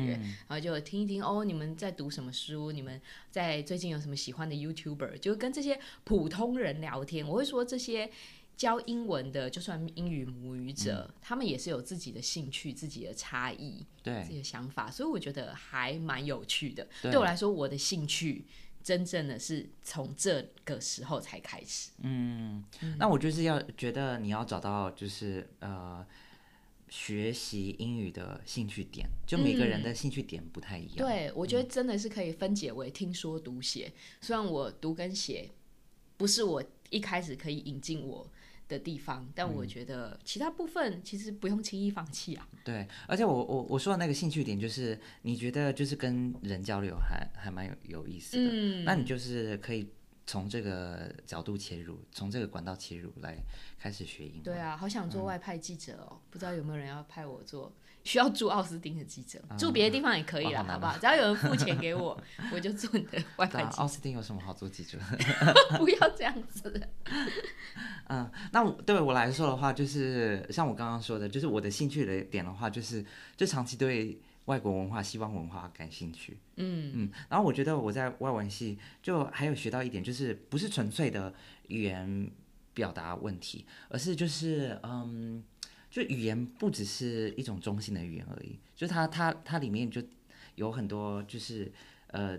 [0.47, 7.27] 然后就听一听哦你们在读什么书，你们在最近有什么喜欢的 YouTuber，就跟这些普通人聊天。
[7.27, 8.09] 我会说这些。
[8.57, 16.89] 教英文的，就算英语母语者，他们也是有自己的兴趣、自己的差异、对自己的想法，所以我觉得还蛮有趣的。
[17.03, 18.47] 对我来说，我的兴趣
[18.83, 21.91] 真正的是从这个时候才开始。
[21.99, 22.65] 嗯，
[22.99, 26.07] 那我就是要觉得你要找到就是呃
[26.89, 30.97] 学习英语的兴趣点，就每个人的兴趣点不太一样。
[30.97, 33.93] 对，我觉得真的是可以分解为听说读写。
[34.23, 35.51] 虽然我读跟写
[36.17, 38.27] 不是我一开始可以引进我。
[38.69, 42.49] 的地方，但我觉得其他部分其实不用轻易放弃啊。
[42.65, 49.89] 对，而且我我我说的那个兴趣点就是，你觉得就是跟人交流还还蛮有有意思的，嗯，那你就是可以
[50.27, 53.37] 从这个角度切入，从这个管道切入来
[53.79, 54.43] 开始学英文。
[54.43, 57.73] 对啊，好想做外派记者哦，不知道有没有人要派我做。
[58.07, 60.97] 需要住奥斯汀的记者，住别的地方也可以了，好不好？
[60.97, 62.17] 只要有人付钱给我，
[62.55, 63.83] 我就住你的外派记者。
[63.83, 64.97] 奥斯汀有什么好做记者？
[65.77, 66.89] 不要这样子。
[68.09, 73.05] 嗯，那对我来说的话，就是像我刚刚说的，就是我的兴趣的点的话，就是
[73.37, 76.39] 就长期对外国文化、西方文化感兴趣。
[76.55, 81.35] 嗯嗯，然后我觉得我在外文系就还有学到一点，就是不是纯粹的
[81.67, 82.31] 语言
[82.73, 85.43] 表达问题，而是就是嗯。
[85.97, 90.03] 就语言不只是一种中性的语言而已，就它它它里面就
[90.55, 91.73] 有很多就是
[92.09, 92.39] 呃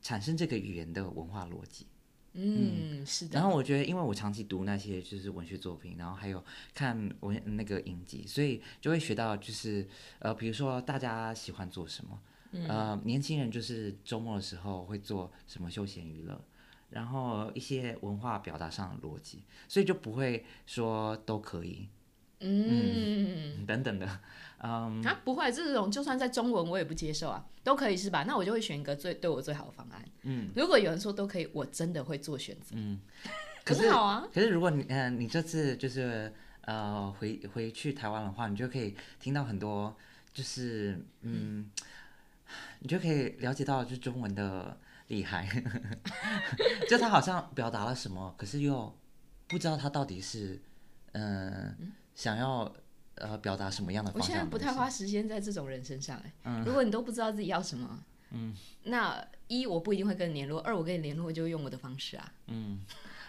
[0.00, 1.88] 产生这个语言的文化逻辑。
[2.34, 3.34] 嗯，是的。
[3.34, 9.84] 然后我觉得，因为我长期读那些就是文学作品，然后还有看文那个影集，所以就会学到就是
[10.20, 12.22] 呃，比如说大家喜欢做什么，
[12.68, 16.40] 呃，年轻人就是周末的时候会做什么休闲娱乐，
[16.90, 21.88] 然后一些文化表达上的逻辑，所以就不会说都可以。
[22.46, 24.06] 嗯，等等的，
[24.58, 28.22] 嗯啊，不会，这种就算在中文我也不接受啊，都可以是吧？
[28.24, 30.04] 那我就会选一个最对我最好的方案。
[30.24, 32.74] 嗯，如果有人说都可以，我真的会做选择。
[32.76, 33.00] 嗯，
[33.64, 34.28] 可是好啊。
[34.32, 36.30] 可是如果你嗯，你这次就是
[36.62, 39.96] 呃回回去台湾的话，你就可以听到很多，
[40.34, 41.70] 就是嗯，
[42.80, 44.76] 你就可以了解到就中文的
[45.08, 45.48] 厉害，
[46.90, 48.94] 就他好像表达了什么，可是又
[49.48, 50.60] 不知道他到底是
[51.12, 51.74] 嗯。
[52.14, 52.72] 想要
[53.16, 54.12] 呃表达什么样的？
[54.14, 56.62] 我现在不太花时间在这种人身上哎。
[56.64, 62.32] 如果你都不知道自己要什么，嗯，那一我不一定会跟你联络，二我跟你联络就用我的方式啊。
[62.48, 62.84] 嗯，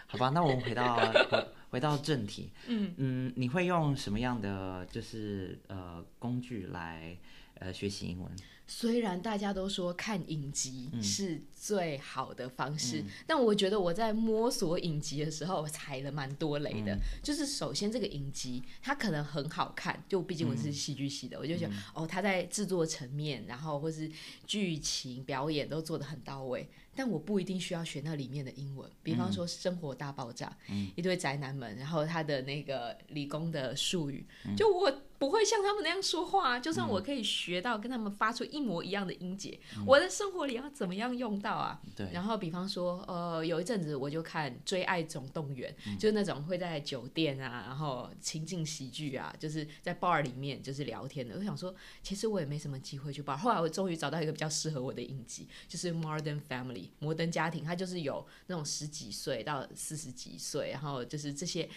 [0.06, 2.50] 好吧，那我们回到回 回到正题。
[2.66, 7.16] 嗯嗯，你会用什么样的就是呃工具来
[7.58, 8.30] 呃学习英文？
[8.66, 16.98] 虽然大家都说看影集是最好的方式，但我觉得我在摸索影集的时候踩了蛮多雷的。
[17.22, 24.10] 就是首先这个影集它可能很好看，就毕竟我是戏剧系的，我就觉得哦，它在制作层面，然后或是
[24.46, 26.68] 剧情表演都做得很到位。
[26.98, 30.50] 但我不一定需要学那里面的英文，比方说《生活大爆炸》，
[30.96, 34.26] 一堆宅男们，然后他的那个理工的术语，
[34.56, 36.58] 就我不会像他们那样说话。
[36.58, 41.78] 就算我可以学到跟他们发出一一模一样的音节，我的生活里要怎么样用到啊？
[41.94, 51.36] 对，然后比方说，呃，有一阵子我就看《追爱总动员》，就是那种会在酒店啊，然后情景喜剧啊，就是在 bar 里面就是聊天的。
[51.36, 53.36] 我想说，其实我也没什么机会去 bar。
[53.36, 61.68] 后来我终于找到一个比较适合我的影集，就是《Modern Family》摩登家庭，它就是有那种十几岁到四十几岁，然后就是这些，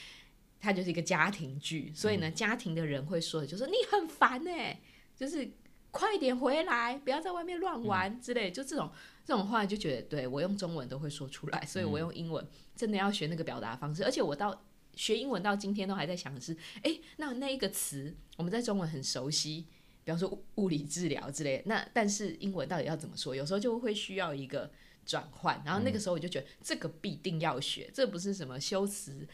[0.62, 1.92] 它就是一个家庭剧。
[1.94, 4.80] 所以呢，家庭的人会说的就是你很烦哎，
[5.16, 5.50] 就是
[5.92, 8.92] 快点回来，不要在外面乱玩之类，就这种
[9.26, 14.04] 这种话就觉得对我用中文都会说出来，所以我用英文真的要学那个表达方式。
[14.04, 14.64] 而且我到
[14.96, 19.66] 学英文到今天都还在想的是，哎，那那一个词我们在中文很熟悉，
[20.04, 23.36] 比方说物物理治疗之类，那但是英文到底要怎么说？
[23.36, 24.72] 有时候就会需要一个。
[25.06, 29.28] 转换，然后那个时候我就觉得这个必定要学，这不是什么修辞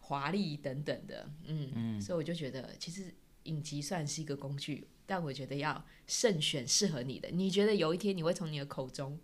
[0.00, 7.28] 华丽等等的，嗯嗯，所以我就觉得其实影集算是一个工具，但我觉得要慎选适合你的。
[7.30, 9.18] 你觉得有一天你会从你的口中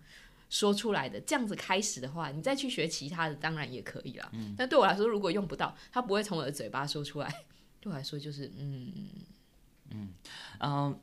[0.51, 4.29] 说出来的，这样子开始的话，你再去学其他的当然也可以了。
[4.33, 7.45] 嗯，但对我来说，如果用不到，它不会从我的嘴巴说出来，
[7.81, 8.93] 对我来说就是嗯
[9.91, 10.09] 嗯
[10.59, 11.01] 嗯，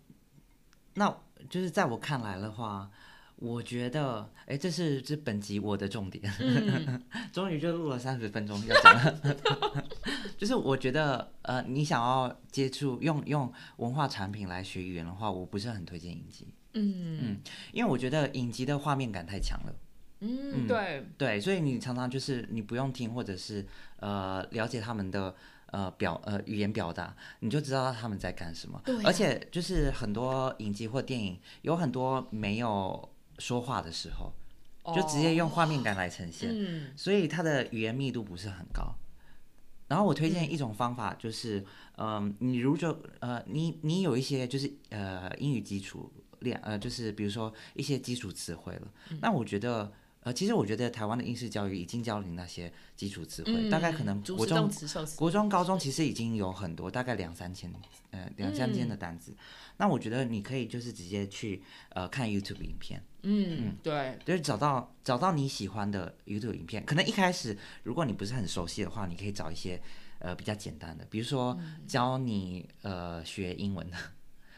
[0.95, 1.17] 那
[1.49, 2.91] 就是在我看来的话。
[3.43, 6.23] 我觉得，哎，这是这本集我的重点，
[7.33, 9.37] 终于就录了三十分钟要讲了。
[10.39, 16.47] 就是我觉得，呃，你想要接触用用文化产品来学语言的话，我不是很推荐影集。
[16.75, 17.37] 嗯嗯，
[17.73, 19.75] 因为我觉得影集的画面感太强了。
[20.21, 23.65] 嗯，对对，所以你常常就是你不用听，或者是
[23.97, 28.81] 呃了解他们的呃表呃语言表达，你就知道他们在干什么。
[28.85, 33.09] 对，而且就是很多影集或电影有很多没有。
[33.39, 34.33] 说话的时候，
[34.95, 36.49] 就直接用画面感来呈现，
[36.95, 38.95] 所以它的语言密度不是很高。
[39.87, 41.63] 然后我推荐一种方法，就是，
[41.97, 48.87] 嗯，你如果呃，你你有一些就是呃英语基础练，呃，就是比如说一些基础词汇了，
[49.21, 49.91] 那我觉得。
[50.25, 54.71] 呃，其实我觉得台湾的应试教育已经教你那些基础词汇，大概可能国中、
[55.17, 57.69] 国中、高中其实已经有很多，大概两三千，
[58.11, 59.35] 呃，两三千的单词。
[59.75, 66.85] 那我觉得你可以就是直接去呃看 YouTube 影片，嗯，对，就是找到找到你喜欢的 YouTube 影片。
[66.85, 69.81] 可能一开始如果你不是很熟悉的话，你可以找一些
[70.19, 71.57] 呃比较简单的，比如说
[71.87, 73.97] 教你呃学英文的。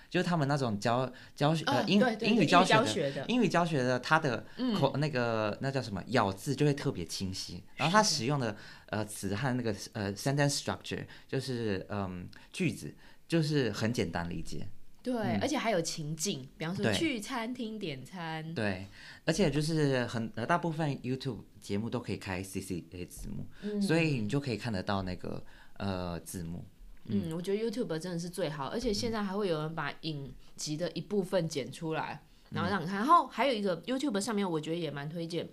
[0.08, 12.95] 就是他们那种教教学呃英英语教学的英语教学的，他的口那个那叫什么咬字就会特别清晰，然后他使用的呃词和那个呃 sentence structure 就是嗯句子
[13.28, 14.65] 就是很简单理解。
[15.05, 18.51] 对，而且还有情境，比方说去餐厅点餐。
[18.55, 18.87] 对，
[19.23, 23.45] 而且就是很呃大部分 YouTube 节目都可以开 CC 字幕，
[23.79, 25.45] 所以你就可以看得到那个
[25.77, 26.65] 呃字幕。
[27.03, 32.95] 嗯，我觉得 YouTube 真的是最好，而且现在还会有人把影集的一部分剪出来，然后让你看。
[32.95, 35.47] 然后还有一个 YouTube 上面，我觉得也蛮推荐，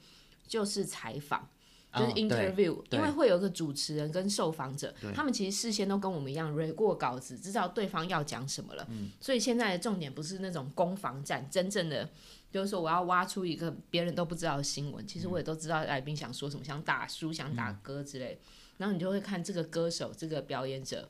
[0.49, 1.47] 就是采访，
[1.95, 8.87] 就是 interview，因为会有一个主持人跟受访者，他们其实事先都跟我们一样 read 过稿子，知道对方要讲什么了。
[8.91, 12.09] 嗯，所以现在的重点不是那种攻防战，真正的
[12.51, 18.39] 就是说我要挖出一个别人都不知道的新闻，其实我也都知道来宾想说什么，想打书、想打歌之类，
[18.79, 21.09] 然后你就会看这个歌手、这个表演者。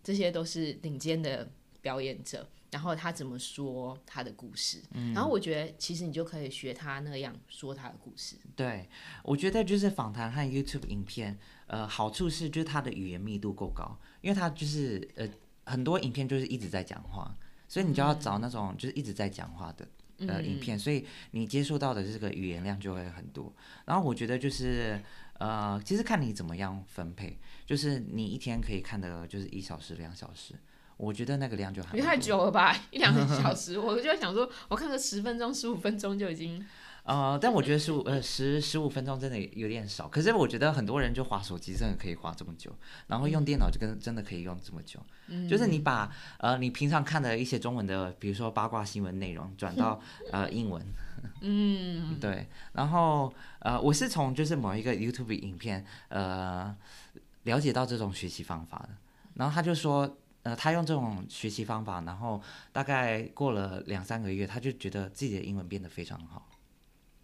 [0.00, 1.46] 这些都是顶尖的
[1.82, 8.36] 表演者，然后他怎么说他的故事，嗯然后我觉得其实你就可以学他那样说他的故事。
[8.54, 8.88] 对，
[9.22, 15.28] 我觉得就是访谈和 YouTube 影片，呃，好处是就是他的语言密度够高，因为他就是呃
[15.64, 17.34] 很多影片就是一直在讲话，
[17.68, 19.88] 所以你就要找那种就是一直在讲话的
[20.26, 23.52] 呃影片，所以你接触到的这个语言量就会很多。
[23.86, 25.00] 然后我觉得就是
[25.34, 27.38] 呃，其实看你怎么样分配。
[27.68, 30.54] 就是你一天可以看的，就是一小时、两小时，
[30.98, 36.62] 我觉得那个量就还太久了吧，一两个小 时，我就想说，我看个十分钟、十五分钟就已经。
[37.04, 42.70] 呃，但我觉得十五呃十十五分钟真的有点少，可是我觉得很多人就划手机真的可以划这么久，
[43.06, 45.00] 然后用电脑就跟真的可以用这么久。
[45.28, 45.48] 嗯。
[45.48, 49.98] 就是你把呃你平常看的一些中文的，比如说八卦新闻内容转到
[50.30, 50.84] 呃英文。
[51.40, 52.18] 嗯。
[52.20, 56.76] 对，然后呃我是从就是某一个 YouTube 影片呃。
[57.44, 58.90] 了解到这种学习方法的，
[59.36, 60.18] 然后他就说，
[60.48, 62.40] 呃，他用这种学习方法，然后
[62.72, 66.48] 大概过了两三个月，他就觉得自己的英文变得非常好。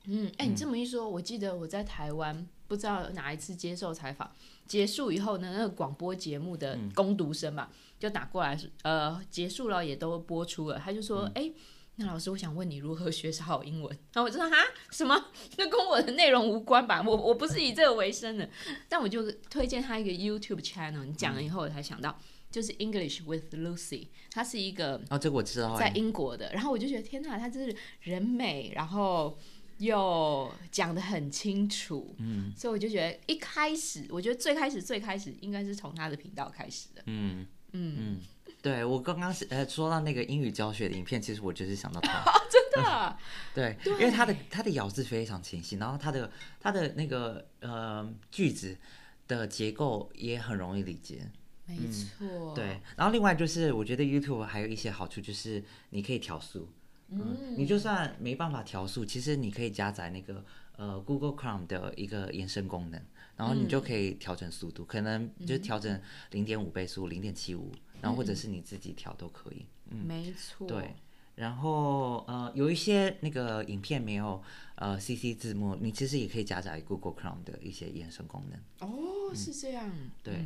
[0.05, 4.31] 嗯，哎，你这么一说，我记得我在台湾不知道哪一次接受采访
[4.67, 11.51] 结束以后呢，那个广播节目的攻读生嘛，就打过来，呃，结束了也都播出了，他就说，哎，
[11.97, 13.91] 那老师，我想问你如何学好英文？
[14.13, 14.57] 然后我就说哈
[14.91, 15.17] 什么？
[15.57, 17.03] 那跟我的内容无关吧？
[17.03, 18.47] 我我不是以这个为生的。
[18.91, 21.05] 但我就推荐他一个 YouTube channel。
[21.05, 22.19] 你讲了以后，我才想到，
[22.55, 26.53] 就是 English with Lucy，他是一个哦，这个我知道，在英国的。
[26.53, 29.37] 然后我就觉得天哪，他真是人美，然后
[29.79, 32.15] 又讲的很清楚。
[32.21, 37.03] 嗯，所以我就觉得一开始，我觉得最开始最开始应该是从他的频道开始的。
[37.07, 38.21] 嗯嗯嗯。
[38.63, 43.19] 对我刚刚是呃说到那个英语教学的影片，其实我就是想到他， 真的，
[43.53, 46.31] 对，因为他的他的咬字非常清晰，然后他的
[46.61, 48.79] 他的那个呃句子
[49.27, 51.31] 的结构也很容易理解，
[51.67, 56.69] 没错，对，然后另外就是我觉得 YouTube 还有一些好处，就是你可以调速，
[57.09, 60.45] 嗯，你就算没办法调速，其实你可以加载那个
[60.77, 63.01] 呃 Google Chrome 的一个延伸功能，
[63.37, 66.01] 然后你就可以调整速度，可能就调整
[66.31, 67.73] 零点五倍速，零点七五。
[68.01, 70.95] 然后或者是你自己调都可以，嗯，没错，对。
[71.37, 74.43] 然后呃，有一些那个影片没有
[74.75, 78.61] 呃 CC 字幕，你其实也可以加载 Google Chrome 的一些延伸功能。
[78.87, 79.91] 哦，是这样。
[80.23, 80.45] 对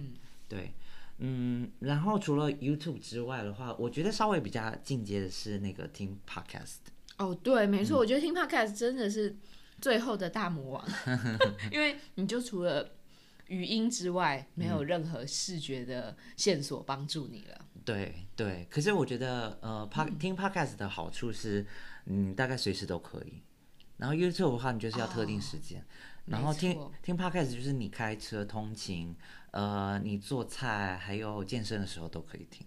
[0.49, 0.71] 对，
[1.19, 1.71] 嗯。
[1.81, 6.79] 然后除了 YouTube 之外的话，我觉得稍微比较进阶的是那个听 Podcast。
[7.19, 9.37] 哦，对，没错，我觉得听 Podcast 真的是
[9.81, 10.89] 最后的大魔王，
[11.73, 12.95] 因为你就除了。
[13.49, 17.59] 语音之外，没有任何视觉的线索帮助你了。
[17.83, 19.89] 对对，可是我觉得，呃，
[20.19, 21.67] 听 podcast 的好处是，
[22.05, 23.43] 嗯，大概随时都可以。
[23.99, 25.85] 然后 YouTube 的话，你就是要特定时间。
[26.25, 29.15] 然后听听 podcast 就是你开车通勤，
[29.51, 32.67] 呃，你做菜还有健身的时候都可以听。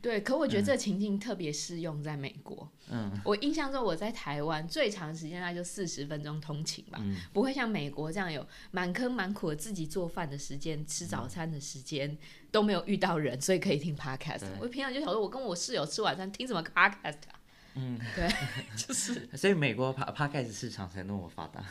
[0.00, 2.66] 对，可我觉得这情境特别适用在美国。
[2.88, 6.98] 嗯，我印象中我在台湾最长时间那就四十分钟通勤吧，
[7.34, 12.16] 不会像美国这样有满坑满苦的自己做饭的时间、吃早餐的时间
[12.50, 14.46] 都没有遇到人，所以可以听 podcast。
[14.58, 17.39] 我平常就想说，我跟我室友吃晚餐听什么 podcast 啊？
[17.74, 18.28] 嗯， 对，
[18.76, 19.28] 就是。
[19.36, 21.64] 所以美国 podcast 市场才那么发达。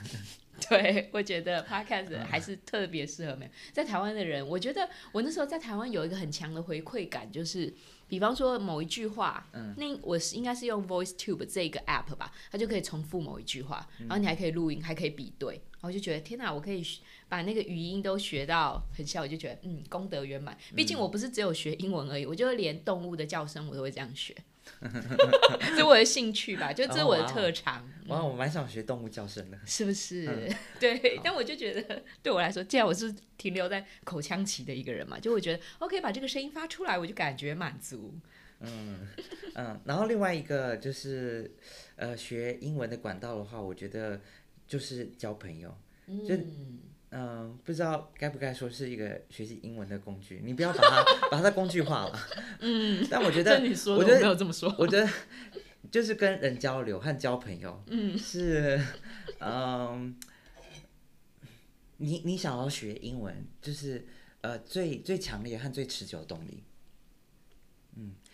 [0.70, 4.46] 对，我觉得 podcast 还是特别适合美在台湾的人。
[4.46, 7.74] 我觉得我那时候在台湾有一个很强的回馈感，就是。
[8.10, 16.84] 比方说某一句话，嗯那我是应该是用 VoiceTube 这个 app 吧，它就可以重复某一句话，然后你还可以录音，还可以比对，然后就觉得天哪，我可以
[17.28, 20.58] 把那个语音都学到很像，我就觉得嗯，功德圆满。
[20.76, 24.36] 毕竟我不是只有学英文而已，我就连动物的叫声我都会这样学。
[25.60, 27.88] 这是我的兴趣吧，就这是我的特长。
[28.08, 30.50] 哇，我蛮想学动物叫声的，是不是？
[30.80, 38.14] 对，但我就觉得对我来说，既然我是停留在口腔期的一个人嘛，就会觉得 OK，把这个声音发出来，我就感觉满足。
[38.62, 39.08] 嗯
[39.56, 41.50] 嗯，然后另外一个就是
[41.96, 44.20] 呃，学英文的管道的话，我觉得
[44.68, 45.70] 就是交朋友，
[46.28, 46.36] 就。
[46.36, 46.80] 嗯，
[47.64, 52.20] 不知道该不该说是一个学习英文的工具，你不要把它把它工具化了。
[52.62, 53.56] 嗯，但我觉得，
[53.98, 54.74] 我觉得没有这么说。
[54.78, 55.10] 我觉得
[55.92, 58.80] 就是跟人交流和交朋友，嗯，是，
[59.40, 60.16] 嗯，
[61.98, 64.06] 你你想要学英文，就是
[64.42, 66.64] 呃最最强烈和最持久的动力。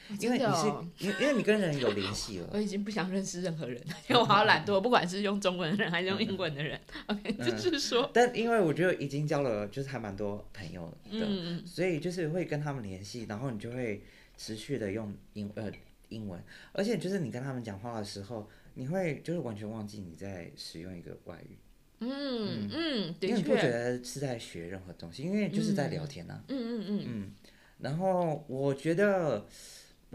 [0.10, 0.18] 嗯。
[0.20, 0.68] 因为你是，
[0.99, 2.49] 因因为你跟人有联系了。
[2.53, 6.80] 我已经不想认识任何人， 因为我好懒惰，不管是用中文的人还是用英文的人。
[7.08, 8.10] OK，就是说。
[8.14, 14.03] 但因为我觉得已经交了，就是还蛮多朋友的，所以就是会跟他们联系，然后你就会
[14.38, 15.72] 持续的用英呃
[16.10, 16.39] 英文，
[16.72, 21.58] 而且就是你跟他们讲话的时候，你会就是完全忘记你在使用一个外语。
[21.99, 26.43] 嗯嗯，因为你不觉得是在学任何东西，因为就是在聊天呐。
[26.47, 27.32] 嗯嗯嗯嗯。
[27.80, 29.45] 然后我觉得。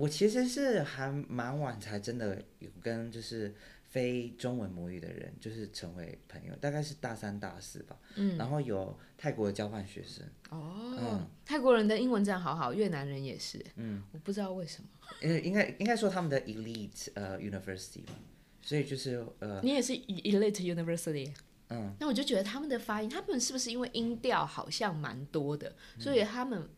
[0.00, 7.98] 我其实是还蛮晚才真的有跟就是非中文母语的人就是成为朋友，大概是大三大四吧。
[8.14, 10.24] 嗯，然后有泰国的交换学生。
[10.48, 13.62] 哦，嗯泰国人的英文这样好好，越南人也是。
[13.76, 14.88] 嗯，我不知道为什么。
[15.20, 18.14] 呃，应该应该说他们的 elite 呃 university 吧，
[18.62, 19.60] 所以就是呃。
[19.62, 21.30] 你也是 elite university。
[21.68, 21.94] 嗯。
[22.00, 26.70] 那我就觉得他们的发音，他们是不是因为音调好像蛮多的，所以他们。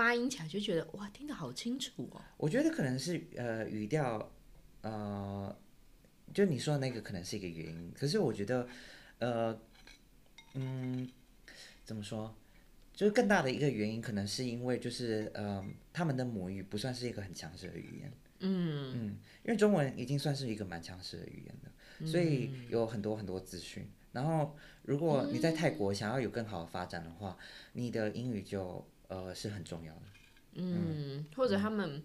[0.00, 2.22] 发音起来就觉得哇，听得好清楚哦。
[2.38, 4.32] 我觉得可能是呃语调，
[4.80, 5.54] 呃，
[6.32, 7.92] 就你说的那个可能是一个原因。
[7.94, 8.66] 可是我觉得，
[9.18, 9.60] 呃，
[10.54, 11.06] 嗯，
[11.84, 12.34] 怎么说？
[12.94, 18.10] 就是更大的一个原因，可能是因为就是呃，他们的母语不算是一个很强势的语言。
[18.38, 23.86] 嗯嗯，因为中文已经算是一个蛮强势的语言了，所以有很多很多资讯。
[24.12, 27.36] 然后如果你在泰国想要有更好的发展的话，
[27.74, 28.82] 你的英语就。
[29.10, 30.02] 呃，是很重要的。
[30.54, 32.02] 嗯，或者他们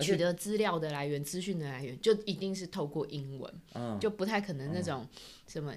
[0.00, 5.06] 取得资料的来源、资讯的来源，就一定是透过英文，嗯，就不太可能那种
[5.46, 5.74] 什么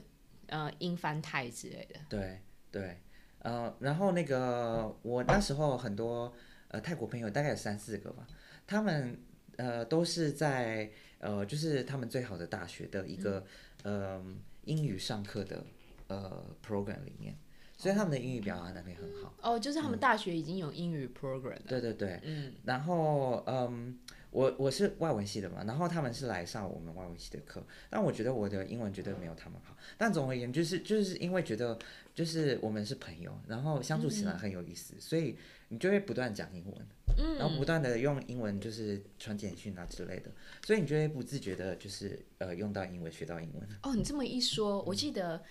[0.47, 1.99] 呃英翻泰之类的。
[2.07, 2.39] 对
[2.71, 3.01] 对，
[3.39, 6.33] 呃，然后那个我那时候很多
[6.69, 8.27] 呃泰国朋友，大概有三四个吧，
[8.65, 9.19] 他们
[9.57, 13.45] 呃都是在呃就是他们最好的大学的一个、
[13.83, 14.23] 呃
[14.65, 15.65] 英语上课的
[16.07, 17.35] 呃 program 里面，
[17.81, 19.33] 所以他们的英语表达能力很好。
[19.41, 21.61] 哦，就是他们大学已经有英语 program 了。
[21.67, 23.97] 对对对，嗯，然后嗯，
[24.29, 27.59] 我我是外文系的嘛，然后他们是来上我们外文系的课，
[27.89, 29.75] 但我觉得我的英文绝对没有他们好。
[29.97, 31.75] 但总而言之，就是就是因为觉得
[32.13, 35.35] 就是我们是朋友，然后相处起来很有意思，所以
[35.69, 40.29] 你就会不断讲英文，嗯然后不断的用英文就是传简讯啊之类的，
[40.63, 43.67] 所以你就会不自觉的就是呃用到英文，学到英文。
[43.81, 45.41] 哦，你这么一说，我记得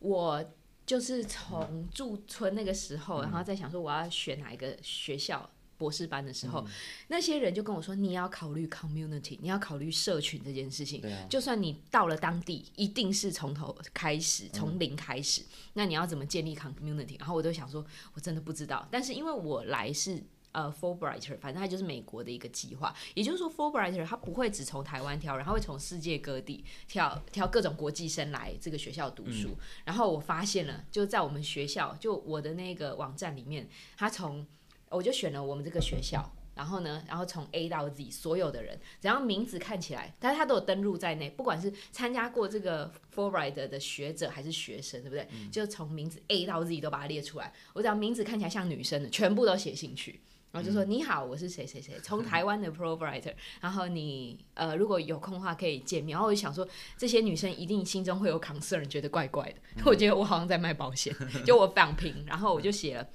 [0.00, 0.44] 我
[0.86, 5.50] 就是从驻村那个时候，然后在想说我要选哪一个学校。
[5.78, 6.66] 博士班的时候，
[7.08, 11.04] 那些人就跟我说，你要考虑 community，你要考虑社群这件事情。
[11.28, 15.42] 就算你到了当地，一定是从头开始，从零开始。
[15.74, 17.18] 那你要怎么建立 community？
[17.18, 17.84] 然后我都想说，
[18.14, 18.88] 我真的不知道。
[18.90, 22.94] 但是因为我来是呃 Fulbrighter，反正它就是美国的一个计划。
[23.14, 29.56] 也就是说，Fulbrighter 它不会只从台湾挑然后会从世界各地挑挑各种国际生来这个学校读书。
[29.84, 34.46] 然后我发现了，就在我们学校，就我的那个网站里面，它从
[34.88, 36.32] 我就选了我们这个学校。
[36.54, 45.28] 然后呢，然后从 A 到 Z 所有的人，只要名字看起来，但是他都有登录在内，不管是参加过这个 Fulbright 的学者还是学生，对不对？
[45.52, 47.52] 就从名字 A 到 Z 都把它列出来。
[47.74, 50.18] 我只要名字看起来像女生的，全部都写进去。
[50.56, 56.14] 然后就说、你好，我是谁谁谁，从台湾的 Provider，然后你呃如果有空的话可以见面。
[56.14, 59.56] 然后我就想说，这些女生一定心中会有 concern，觉得怪怪的。
[59.84, 63.06] 我觉得我好像在卖保险，就我非常拼，然后我就写了。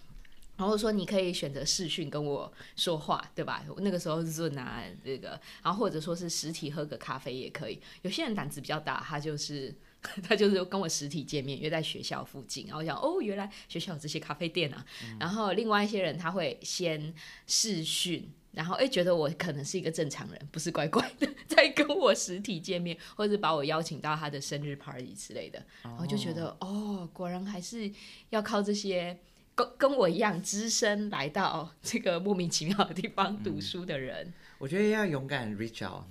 [0.56, 3.66] 然后说你可以选择视讯跟我说话，对吧？
[3.78, 5.30] 那个时候 Zoom 啊，这个，
[5.64, 7.82] 然后或者说是实体喝个咖啡也可以。
[8.04, 9.74] 有些人胆子比较大，他就是
[10.24, 12.66] 他就是跟我实体见面，约在学校附近。
[12.66, 14.86] 然后我想，哦，原来学校有这些咖啡店啊。
[15.20, 17.14] 然后另外一些人他会先
[17.48, 18.30] 试训。
[18.52, 27.90] 然后哎，觉得我可能是一个正常人，不是怪怪的， 再跟我实体见面，或者把我邀请到他的生日 party 之类的，然后就觉得哦，果然还是
[28.30, 29.18] 要靠这些
[29.56, 34.34] 跟跟我一样只身来到这个莫名其妙的地方读书的人。
[34.58, 36.04] 我觉得要勇敢 reach out，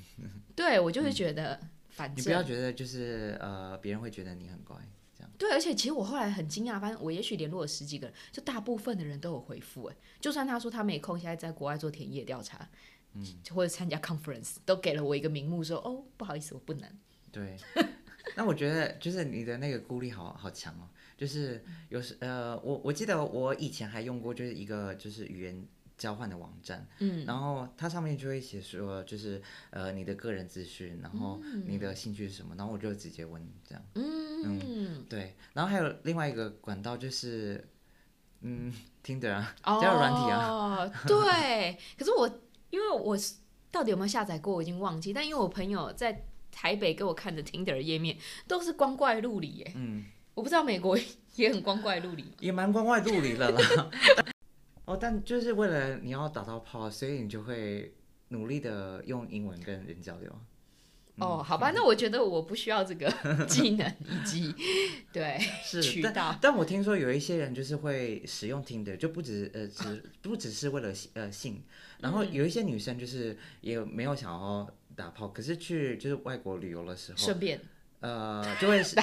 [0.57, 1.61] 对我就是觉得，
[2.01, 4.77] 反你不要正觉得就是呃别人会觉得你很乖
[5.15, 5.31] 这样。
[5.37, 12.69] 对，而且其实我后来很惊讶，发现我也许联络了十几个人，就大部分的人都有回复，哎，就算他说他没空，现在在国外做田野调查，
[13.15, 16.91] 嗯，或者参加 conference，都给了我一个名目说，哦，不好意思，我不能。
[17.31, 17.57] 对，
[18.37, 25.67] 那我觉得就是你的那个孤立好好强哦，就是有时呃，我我记得我以前还用过就是一个就是语言
[26.01, 37.69] 交换的网站，嗯，然后它上面就会写说就是呃你的个人资讯，然后你的兴趣是什么，然后我就直接问这样，嗯，对，然后还有另外一个管道就是
[38.41, 38.73] 嗯
[39.05, 41.79] 听的啊，哦，交友软体啊， 对。
[41.99, 42.27] 可是我
[42.71, 43.35] 因为我是
[43.71, 45.13] 到底有没有下载过，我已经忘记。
[45.13, 48.17] 但因为我朋友在台北给我看的 Tinder 页面
[48.49, 50.99] 都是光怪陆离耶，嗯，我不知道美国
[51.37, 52.25] 也很光怪陆离。
[52.41, 53.61] 也蛮光怪陆离的啦。
[54.85, 57.95] 哦，但就是为了你要打到炮，所以你就会
[58.29, 60.31] 努力的用英文跟人交流。
[61.19, 63.13] 哦，好吧，那我觉得我不需要这个
[63.47, 64.55] 技能以及
[65.13, 66.39] 对 是， 渠道但。
[66.41, 71.63] 但我听说有一些人就是会使用 Tinder，就不只呃只不只是为了呃性，
[72.01, 74.67] 然后有一些女生就是也没有想要
[74.97, 77.61] 打炮，可是去就是外国旅游的时候，顺便
[78.01, 78.97] 呃就会是，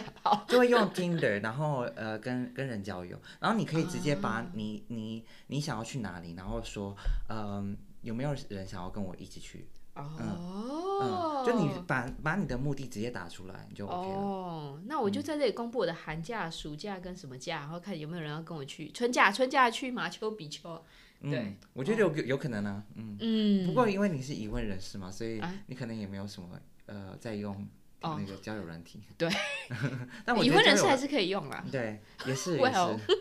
[0.48, 6.96] 就会用 Tinder，然后呃跟跟人交友，然后你可以直接啊把你、你你想要去哪里，然后说
[7.30, 14.18] 嗯、有没有人想要跟我一起去，哦嗯，，就你把把你的目的直接打出来，你就 OK 了。
[14.18, 20.84] 哦，那我就在这里公布我的寒假、暑假跟什么假，然后看有没有人要跟我去春假，春假去马丘比丘。
[21.20, 23.18] 对嗯，我觉得有有可能啊，嗯。
[23.20, 26.50] 嗯，不过因为你是已婚人士嘛，所以啊你可能也没有什么
[26.86, 27.68] 呃在用哦
[28.02, 29.02] 那个交友软体。
[29.18, 29.30] 对，
[30.26, 31.66] 但我已觉得人士还是可以用啦。
[31.72, 33.18] 对，也是 也是。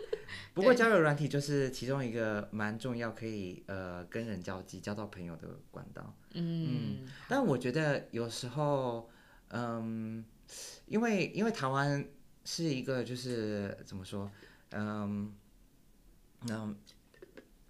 [0.53, 6.15] 不过交友软体就是其中一个蛮重要，可以呃跟人交际、交到朋友的管道。
[6.33, 9.09] 嗯，但我觉得有时候，
[9.49, 10.25] 嗯，
[10.87, 12.03] 因为因为台湾
[12.43, 14.29] 是一个就是怎么说，
[14.71, 15.33] 嗯
[16.49, 16.75] 嗯，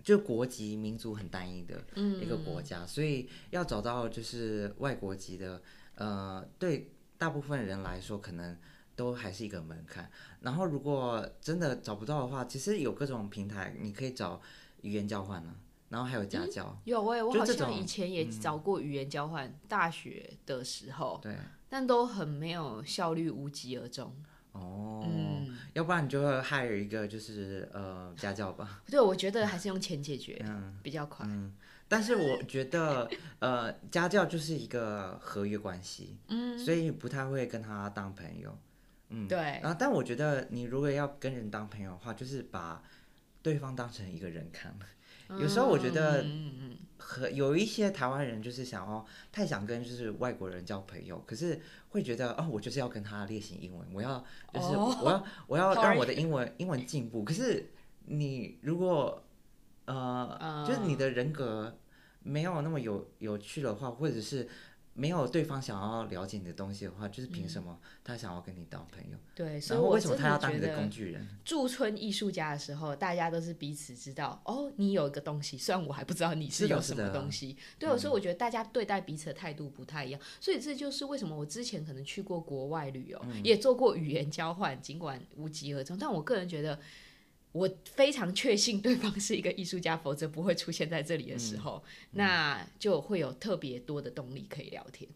[0.02, 1.84] 就国籍民族很单一的
[2.22, 5.62] 一个国家，所以要找到就是外国籍的，
[5.96, 8.58] 呃，对大部分人来说可能。
[8.98, 10.10] 都还是一个门槛，
[10.42, 14.42] 然后如果真的找不到的话，其实有各种平台，你可以找
[14.82, 15.54] 语言交换啊，
[15.90, 21.38] 然后还有家教，有哎、我好像以前也找过语言交换，大学的时候，对，
[21.70, 24.12] 但都很没有效率，无疾而终。
[24.54, 28.82] 哦，嗯，要不然你就会害有一个就是呃家教吧。
[28.90, 31.24] 对，我觉得还是用钱解决嗯比较快。
[31.30, 31.54] 嗯，
[31.88, 33.10] 但是我觉得
[33.40, 38.58] 呃家教就是一个合约关系，嗯，所以不太会跟他当朋友。
[39.10, 42.84] 嗯，对，然后但我觉得你如果要跟人当朋友的话，就是把
[43.42, 44.78] 对方当成一个人看。
[45.30, 51.60] 有时候我觉得嗯和有一些台湾人就是想要太想跟就是外国人交朋友，可是
[51.90, 54.24] 会觉得哦，我就是要跟他练习英文，我要
[54.54, 57.26] 就是哦我要我要让我的英文英文进步。
[57.26, 57.70] 可是
[58.06, 59.22] 你如果
[59.88, 61.78] 呃，就是你的人格
[62.24, 64.48] 没有那么有有趣的话，或者是
[64.94, 69.18] 没有对方想要了解你的东西的话，就是凭什么他想要跟你当朋友？
[69.34, 71.26] 对，所以我为什么他要当你的工具人？
[71.46, 77.56] 驻村艺术家的时候，大家都是彼此知道哦，你有一个东西，虽然我还不知道你是有什么东西。
[77.80, 86.78] 对，所以我觉得大家对待彼此的态度不太一样，所以这就是为什么我之前可能去过国外旅游，嗯也做过语言交换，尽管无疾而终，但我个人觉得。
[87.52, 95.10] 我非常确信对方是一个艺术家，否则不会出现在这里的时候，那就会有特别多的动力可以聊天。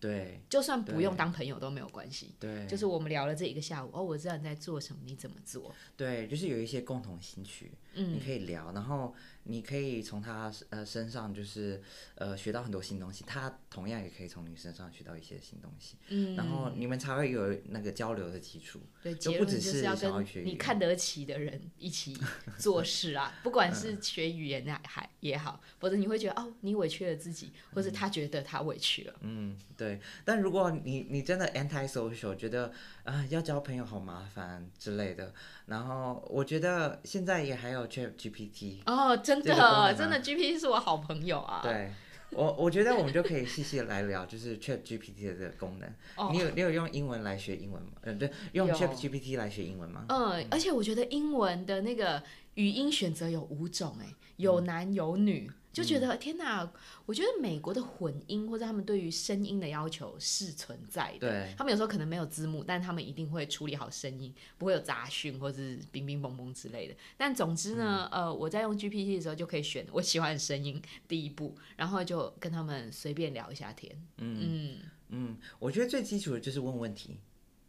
[0.00, 8.14] 对就算不用当朋友都没有关系，对，就是我们聊了这一个下午，哦，我知道你在做什么，你怎么做，对，就是有一些共同兴趣，嗯。
[8.14, 9.12] 你可以聊，然后
[9.48, 11.82] 你可以从他呃身上就是
[12.16, 18.80] 呃学到很多新东西，他同样也可以从你身上学到一些新东西，嗯，然后你们才会有那个交流的基础。
[19.02, 22.16] 对，就不只是要跟你看得起的人一起
[22.58, 29.14] 做事啊，不管是学语言的还也好，否则你会觉得哦，你委屈了自己，或是他觉得他委屈了。
[29.20, 30.00] 嗯，对。
[30.24, 32.72] 但如果你你真的 anti social，觉得
[33.10, 35.32] 啊、要交朋友好麻烦之类的，
[35.66, 41.60] 然后我觉得现在也还有 Chat GPT，哦，真的，真的，GPT 是我好朋友啊。
[41.62, 41.90] 对。
[42.30, 45.88] 我我觉得我们就可以细细地来聊，就是 Chat GPT 的这个功能。
[46.14, 47.92] 哦你有你有用英文来学英文吗？
[48.02, 50.04] 呃，对，用 Chat GPT 来学英文吗？
[50.10, 52.22] 嗯，而且我觉得英文的那个
[52.56, 56.68] 语音选择有五种，哎，嗯有男有女，就觉得天哪！
[57.06, 61.30] 我觉得美国的混音或者他们对于声音的要求是存在的。
[61.30, 66.94] 对，他们有时候可能没有字幕，但他们一定会处理好声音，不会有杂讯或者是冰冰嘣嘣之类的。
[67.16, 73.94] 但总之呢，嗯呃，我在用 GPT 的时候就可以选我喜欢的声音第一步，然后就跟他们随便聊一下天。
[74.16, 74.78] 嗯
[75.10, 77.18] 嗯，我觉得最基础的就是问问题，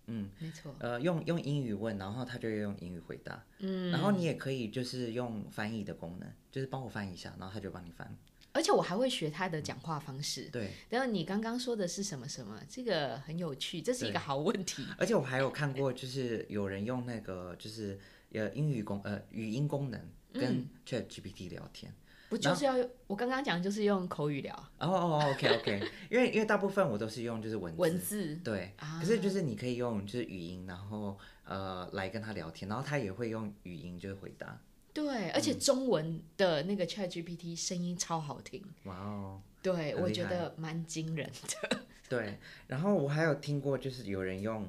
[0.10, 0.76] 嗯，没错。
[0.80, 8.18] 呃，用用英语问，然后他就用英语回答，嗯，然后你也可以就是用翻译的功能，就是帮我翻译一下，然后他就帮你翻。
[8.52, 10.50] 而且我还会学他的讲话方式。
[10.52, 12.60] 对，然后你刚刚说的是什么什么？
[12.68, 14.84] 这个很有趣，这是一个好问题。
[14.98, 18.00] 而且我还有看过，就是有人用那个就是
[18.34, 20.02] 呃英语功呃语音功能
[20.34, 21.94] 嗯跟 Chat GPT 聊天。
[22.30, 22.76] 不就是要
[23.08, 27.82] 我刚刚讲就是用口语聊哦哦，OK OK，因为因为大部分我都是用就是文字。
[27.82, 34.62] 文字对，啊可是就是你可以用就是语音，然后呃来跟他聊天，然后他也会用语音就是回答。
[34.94, 41.80] 对，而且嗯中文的那个 Chat GPT 声音超好听，哇哦，对我觉得蛮惊人的。
[42.10, 44.68] 对，然后我还有听过，就是有人用，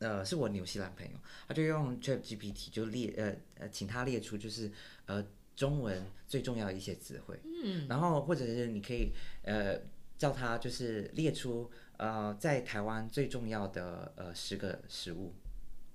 [0.00, 1.18] 呃，是我纽西兰朋友，
[1.48, 4.70] 他就用 Chat GPT 就列呃呃，请他列出就是
[5.06, 5.24] 呃
[5.58, 9.10] 中文最重要的一些词汇，嗯，然后或者是你可以
[9.42, 9.76] 呃
[10.16, 15.34] 叫他就是列出呃在台湾最重要的呃十个食物，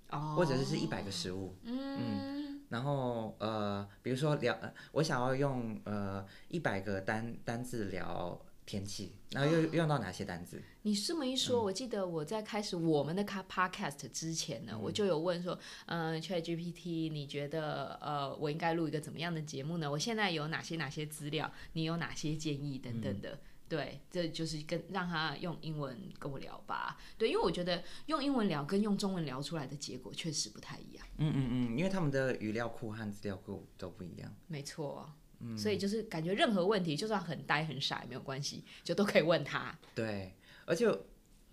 [0.09, 10.61] 哦，或者是是一百个食物，嗯，然后呃比如说聊，呃我想要用呃一百个单单字聊天气，然后又用到哪些单字？
[10.84, 19.89] 你这么一嗯说，我记得我在开始我们的卡 podcast 之前呢，我嗯就有问说，嗯、c h a t GPT，你觉得呃，我应该录一个怎么样的节目呢？
[19.89, 21.51] 我现在有哪些哪些资料？
[21.74, 23.39] 你有哪些建议等等嗯的？
[23.70, 26.97] 对，这就是跟让他用英文跟我聊吧。
[27.18, 31.07] 对，因为我觉得用英文聊跟用中文聊出来的结果确实不太一样。
[31.18, 34.32] 嗯嗯嗯，因为他们的语料库和资料库都不一样。
[34.47, 35.11] 没错，
[35.44, 39.78] 嗯所以就是感觉任何问题，就算很呆很傻也没有关系，就都可以问他。
[39.94, 40.34] 对，
[40.66, 40.88] 而且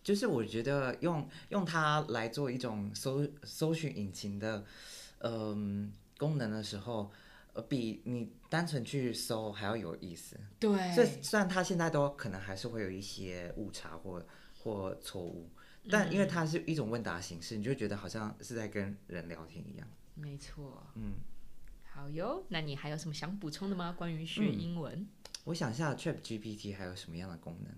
[0.02, 4.64] 就是我觉得用用它来做一种搜搜寻引擎的
[5.18, 7.12] 嗯、功能的时候，
[7.52, 10.34] 呃，比你单纯去搜还要有意思。
[10.60, 14.24] 所以对，虽然它现在都可能还是会有一些误差或
[14.62, 15.50] 或错误，
[15.90, 19.86] 但因为它是一种问答形式，你就觉得好像是在跟人聊天一样。
[20.14, 20.86] 没错。
[20.94, 21.16] 嗯，
[21.92, 23.92] 好哟，那你还有什么想补充的吗？
[23.96, 25.06] 关于学英文？
[25.44, 27.74] 我想一下，Chat GPT 还有什么样的功能？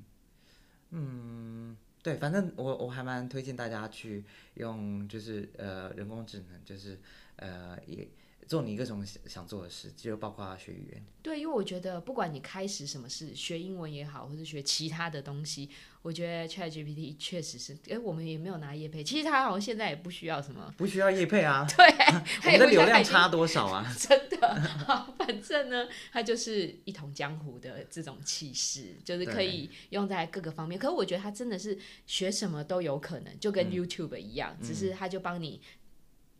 [0.90, 7.00] 嗯，对，反正我我还蛮推荐大家去用，就是呃人工智能，就是
[7.36, 8.06] 呃也
[8.46, 11.04] 做你各种想想做的事，就包括学语言。
[11.22, 15.70] 对，因为我觉得不管你开始什么事，学英文也好，或是学其他的东西，
[16.02, 21.64] 我觉得 ChatGPT 确实是，哎，我们也没有拿叶配，其实它好像现在也不需要什么，不需要叶配啊。
[21.76, 21.86] 对，
[22.44, 23.94] 我们的流量差多少啊？
[23.96, 30.76] 真的，好，反正呢，它就是一统江湖的这种气势，就是可以用在各个方面。
[30.76, 35.62] 可是我觉得它真的是学什么都有可能，就跟 YouTube 一样，只是它就帮你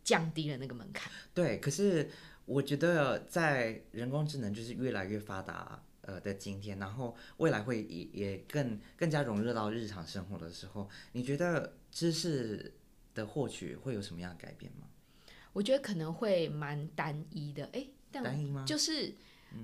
[0.03, 1.11] 降低了那个门槛。
[1.33, 2.09] 对，可是。
[2.45, 12.73] 我觉得在人工智能就是越来越发达呃的今天，然后未来会也也更更加融入到日常生活的时候，你觉得知识
[13.15, 14.89] 的获取会有什么样的改变吗？
[15.53, 18.65] 我觉得可能会蛮单一的，哎，单一吗？
[18.67, 19.15] 就是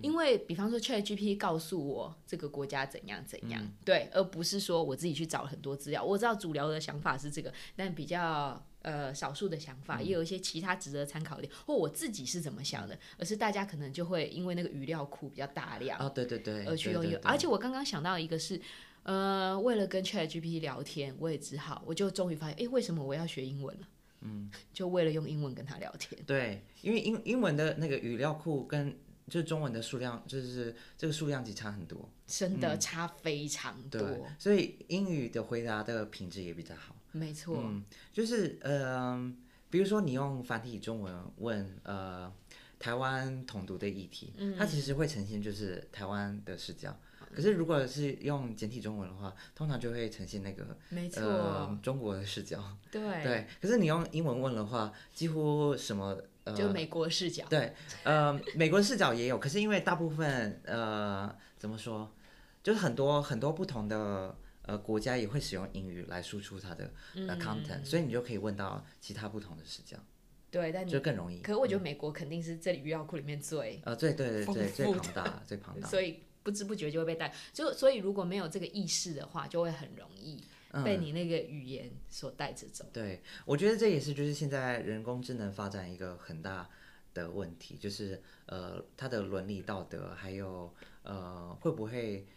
[0.01, 6.01] 因为比方说 ChatGPT 告诉我这个国家怎样怎样，对，而不是说我自己去找很多资料。
[6.01, 8.65] 我知道主流的想法是这个，但比较。
[8.81, 17.03] 呃，少数的想法也有一些其他值得参考的，或我自己是怎么想的，而是大家可能就会因为那个语料库比较大量啊，对对对，而去用。
[17.23, 18.59] 而且我刚刚想到一个是，
[19.03, 23.87] 呃，为了跟 ChatGPT 聊天，我也只好，我就终于发现，哎，为什么我要学英文了？
[24.21, 26.21] 嗯，就为了用英文跟他聊天。
[26.25, 33.99] 对，因为英英文的那个语料库跟就是中文的数量，就是这个数量级差很多，真的差非常多。
[34.37, 36.95] 所以英语的回答的品质也比较好。
[37.11, 39.33] 没错，嗯，就是呃，
[39.71, 42.31] 比如说你用繁体中文问呃
[42.77, 46.95] 台湾统独的议题，嗯，它其实会呈现就是台湾的视角。
[47.35, 52.63] 可是如果是用简体中文的话，通常就会呈现那个没错中国的视角。
[52.91, 57.45] 对对，可是你用英文问的话，几乎什么呃就美国视角。
[57.47, 57.73] 对，
[58.03, 62.11] 呃，美国视角也有，可是因为大部分呃怎么说，
[62.63, 64.35] 就是很多很多不同的。
[64.63, 69.97] 呃，国家也会使用英语来输出它的呃 content，所以你就可以问到其他不同的视角。
[70.51, 71.41] 对，但就更容易。
[71.41, 77.33] 可是我觉得美国肯定是这里语料库里面最呃最对对对最庞大最庞大，所以不知不觉就会被带。
[77.51, 80.43] 就所以如果没有这个意识的话，就会很容易
[80.85, 82.85] 被你那个语言所带着走。
[82.93, 86.69] 对，我觉得这也是就是现在人工智能发展一个很大
[87.15, 92.27] 的问题，就是呃它的伦理道德还有呃会不会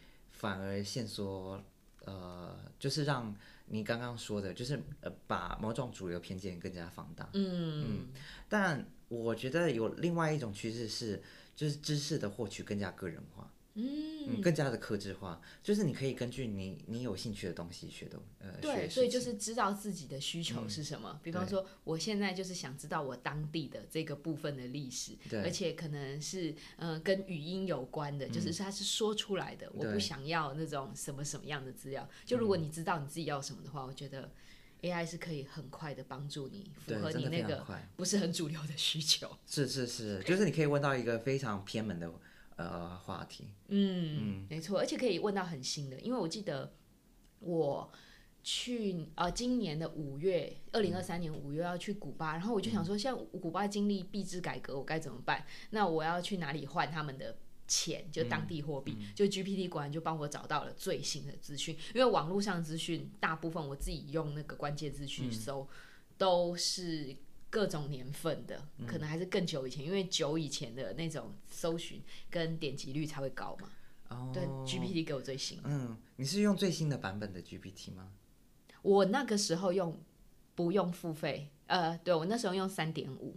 [0.42, 1.62] 反而线索。
[2.04, 3.32] 呃，就是让
[3.66, 7.28] 你刚刚说的，就是呃，把某种主流偏见更加放大。
[7.32, 8.08] 嗯嗯，
[8.48, 11.22] 但我觉得有另外一种趋势是，
[11.54, 13.48] 就是知识的获取更加个人化。
[13.74, 21.18] 嗯，更加的克制化，就是你可以根据你你有兴趣的东西学的，呃，对，所以就是知道自己的需求是什么。
[21.22, 25.12] 比方说，我现在就是想知道我当地的这个部分的历史，
[25.42, 32.06] 而且可能是嗯跟语音有关的，就是它是说出来的，我不想要那种什么什么样的资料。
[32.26, 34.30] 就如果你知道你自己要什么的话，我觉得
[34.82, 37.64] AI 是可以很快的帮助你符合你那个
[37.96, 39.34] 不是很主流的需求。
[39.46, 42.12] 是是是，就是你可以问到一个非常偏门的。
[42.56, 46.74] 呃，话题，嗯，没错，而且可以问到很新的，因为我记得
[47.40, 47.90] 我
[48.42, 55.44] 去呃今年的五月，二零二三年五月要去古巴，然后我就想说，像古巴经历币制改革，我该怎么办？
[55.70, 57.36] 那我要去哪里换他们的
[57.66, 58.96] 钱，就当地货币？
[59.14, 65.66] 就 GPT 果然就帮我找到了最新的资讯，因为网络上资讯大部分我自己用那个关键字去搜，
[66.18, 67.16] 都是。
[67.52, 73.68] 各种年份的，可能还是更久以前，因为久以前的那种搜寻跟点击率才会高嘛。
[74.08, 74.30] 哦。
[74.32, 75.60] 对，GPT 给我最新。
[75.64, 78.08] 嗯，你是用最新的版本的 GPT 吗？
[78.80, 80.02] 我那个时候用
[80.54, 83.36] 不用付费，呃，对我那时候用三点五。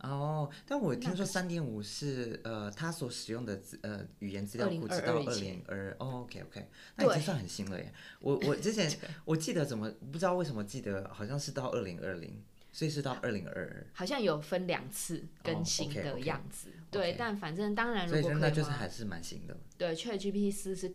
[0.00, 5.96] 哦，但我听说三点五是呃，它所使用的资呃语言资料库直到二零二。
[6.00, 7.94] 哦，OK OK，那已经算很新了耶。
[8.18, 8.92] 我我之前
[9.24, 12.42] 我记得怎么不知道为什么记得好像是到二零二零。
[12.76, 16.68] 所以是到二零二二，好像有分两次更新的样子。
[16.90, 19.56] 对，但反正当然，如果那就是还是蛮新的。
[19.78, 20.92] 对，ChatGPT 四是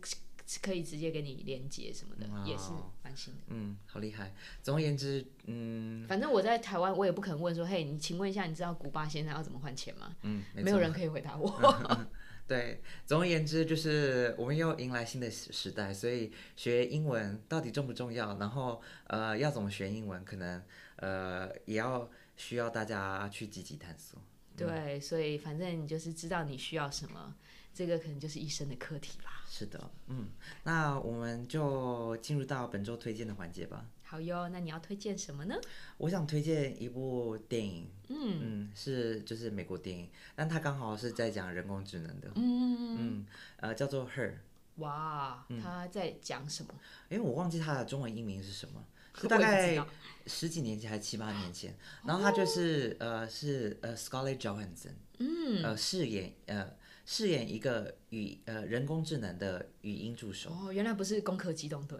[0.62, 2.70] 可以直接给你连接什么的，也是
[3.02, 3.40] 蛮新的。
[3.48, 4.32] 嗯，好厉害。
[4.62, 10.14] 总而言之，嗯，反正我在台湾，我也不可能问说，嘿，你请问一下，你知道古巴先生要怎么换钱吗？
[10.22, 12.06] 嗯，没有人可以回答我。
[12.46, 18.38] 对，总而言之，就是我们又迎来新的时时代，所以学英文到底重不重要？
[18.38, 20.24] 然后，呃，要怎么学英文？
[20.24, 20.62] 可能。
[21.02, 24.20] 呃，也要需要大家去积极探索。
[24.56, 27.34] 对，所以反正你就是知道你需要什么，
[27.74, 29.42] 这个可能就是一生的课题吧。
[29.48, 30.28] 是的，嗯，
[30.62, 33.86] 那我们就进入到本周推荐的环节吧。
[34.04, 35.56] 好哟，那你要推荐什么呢？
[35.96, 43.26] 我想推荐一部电影，嗯嗯，是就是美国电影，但它刚好是在讲人工智能的，嗯嗯
[43.56, 44.30] 呃，叫做《Her》。
[44.76, 46.74] 哇，它在讲什么？
[47.08, 48.84] 因为我忘记它的中文译名是什么。
[49.20, 49.84] 是大概
[50.26, 56.72] 十几年前还是七八年前，然后他就是、呃是呃 Scarlett Johansson，嗯，呃饰演呃
[57.12, 61.98] 饰演一个语呃人工智能的语音助手，哦，原来不是攻壳机动队。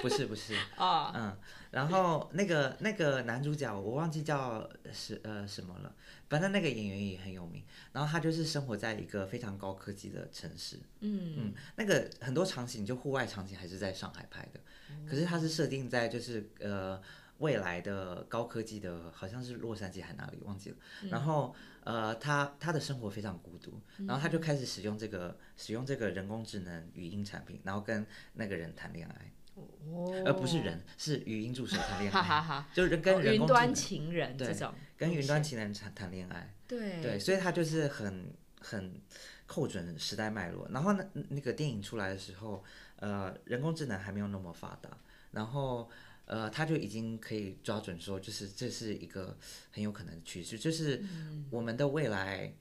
[0.00, 1.36] 不 是不是， 哦，嗯，
[1.70, 5.94] 然后那个那个男主角我忘记叫是呃什么了，
[6.30, 7.62] 反正那个演员也很有名。
[7.92, 11.34] 然后他就是生活在一个非常高科技的城市，嗯。
[11.36, 14.60] 嗯，那个很多场景就户外场景还是在上海拍的，
[15.06, 16.98] 可是它是设定在就是呃
[17.38, 20.76] 未来的高科技的，好像是洛杉矶还哪里忘记了。
[21.10, 29.32] 然后呃他他的生活非常孤独，然后他就开始使用这个使用这个人工智能语音产品，然后跟那个人谈恋爱。
[29.54, 37.00] 哦，而不是人，是语音助手谈恋爱，哈哈哈，就是人跟哦云端人工智能情人对这种，跟云端情人谈谈恋爱，对。
[37.00, 39.00] 对，所以他就是很很
[39.46, 40.68] 扣准时代脉络。
[40.70, 42.62] 然后呢，那个电影出来的时候，
[42.96, 44.90] 呃，人工智能还没有那么发达，
[45.30, 45.88] 然后
[46.26, 49.36] 呃，他就已经可以抓准说，就是这是一个
[49.70, 52.52] 很有可能的趋势，就是嗯我们的未来，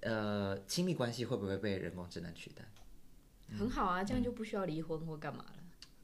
[0.00, 2.64] 呃，亲密关系会不会被人工智能取代？
[3.58, 5.54] 很好啊，这样就不需要离婚或干嘛了，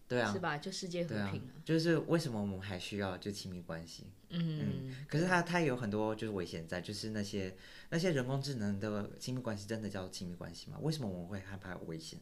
[0.06, 0.58] 对啊是，吧？
[0.58, 4.04] 就世界和平了，，就是为什么我们还需要就亲密关系？
[4.28, 7.56] 嗯，可是它它有很多就是危险在，就是那些
[7.88, 10.78] 那些人工智能的亲密关系真的叫亲密关系吗？
[10.82, 12.20] 为什么我们会害怕危险？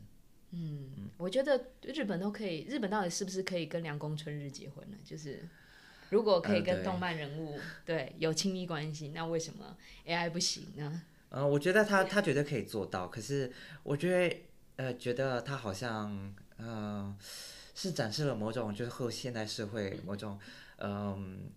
[1.16, 4.96] 我觉得日本都可以，日本到底是不是可以跟凉宫春日结婚呢？
[5.04, 5.46] 就是
[6.10, 9.76] 如果可以跟动漫人物、对有亲密关系，那为什么
[10.06, 11.02] AI 不行呢？
[11.28, 14.36] 呃，我觉得他他绝对可以做到，可是我觉得
[14.76, 17.14] 呃，觉得他好像呃
[17.74, 20.38] 是展示了某种就是后现代社会某种
[20.78, 21.50] 嗯、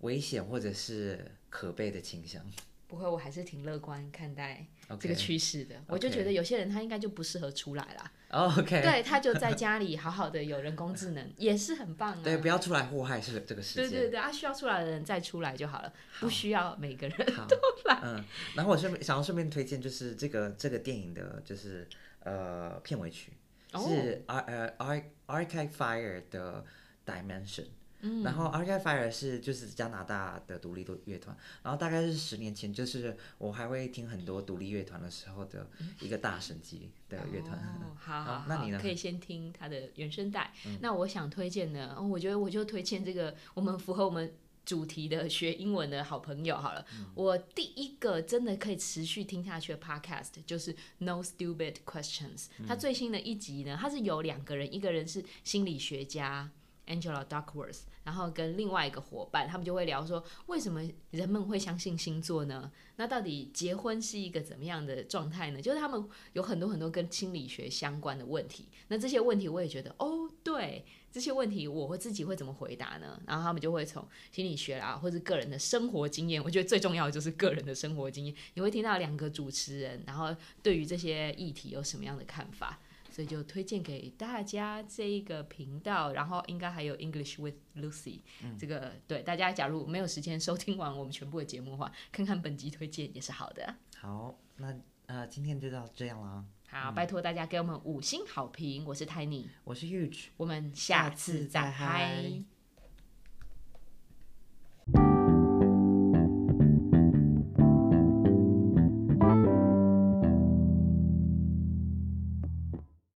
[0.00, 2.44] 危险或者是可悲的倾向。
[2.88, 4.64] 不会，我还是挺乐观看待
[5.00, 5.74] 这个趋势的。
[5.88, 12.20] 我就觉得有些人他应该就不适合出来啦，哦 OK， 对，他就在家里好好的有人工智能， 也是很棒啊。
[12.22, 13.88] 对，不要出来祸害是这个世界。
[13.88, 17.16] 对对对，啊，需要出来的人再出来就好了，不需要每个人。
[17.48, 17.56] 都
[17.86, 18.24] 来，嗯，
[18.54, 21.88] 然后我顺便想要顺便推荐，就是这个这个电影的，就是
[22.20, 23.32] 呃片尾曲
[23.72, 26.64] 哦是 Ar 呃 Ar Arcade Fire 的
[27.04, 27.66] Dimension。
[28.06, 35.66] 嗯，然后 Arcade Fire 是就是加拿大的独立乐乐团，然后大概是十年前，就是我还会听很多独立乐团的时候的
[36.00, 37.58] 一个大神级的乐团。
[37.58, 40.52] 哦， 好那你呢嗯可以先听他的原声带。
[40.80, 44.34] 那我想推荐呢，哦我觉得我就推荐这个我们符合我们
[44.64, 46.84] 主题的学英文的好朋友好了。
[46.98, 52.46] 嗯我第一个真的可以持续听下去的 podcast 就是 No Stupid Questions。
[52.66, 56.50] 它嗯最新的一集呢，它是有两个人，一个人是心理学家。
[56.88, 60.80] Angela Duckworth，然后跟另外一个伙伴，他们就会聊说，为什么
[61.10, 62.70] 人们会相信星座呢？
[62.94, 65.60] 那到底结婚是一个怎么样的状态呢？
[65.60, 68.68] 就是他们有很多很多跟心理学相关的问题。
[68.86, 73.20] 那这些问题我也觉得，哦，对，这些问题我会自己会怎么回答呢？
[73.26, 78.34] 然后他们就会从心理学啦，或者个人的生活经验，我觉得最重要的就是个人的生活经验。
[78.54, 80.32] 你会听到两个主持人，然后
[80.62, 82.78] 对于这些议题有什么样的看法？
[83.16, 88.20] 所以就推荐给大家这一个频道，然后应该还有 English with Lucy，、
[88.58, 93.74] 这个对大家假如没有时间收听完我们全部的节目的话，看看本集推荐也是好的。
[93.96, 96.44] 好，那呃今天就到这样啦。
[96.68, 102.42] 好，拜托大家给我们五星好评，我是 Tiny，我是 Huge，我们下次再嗨。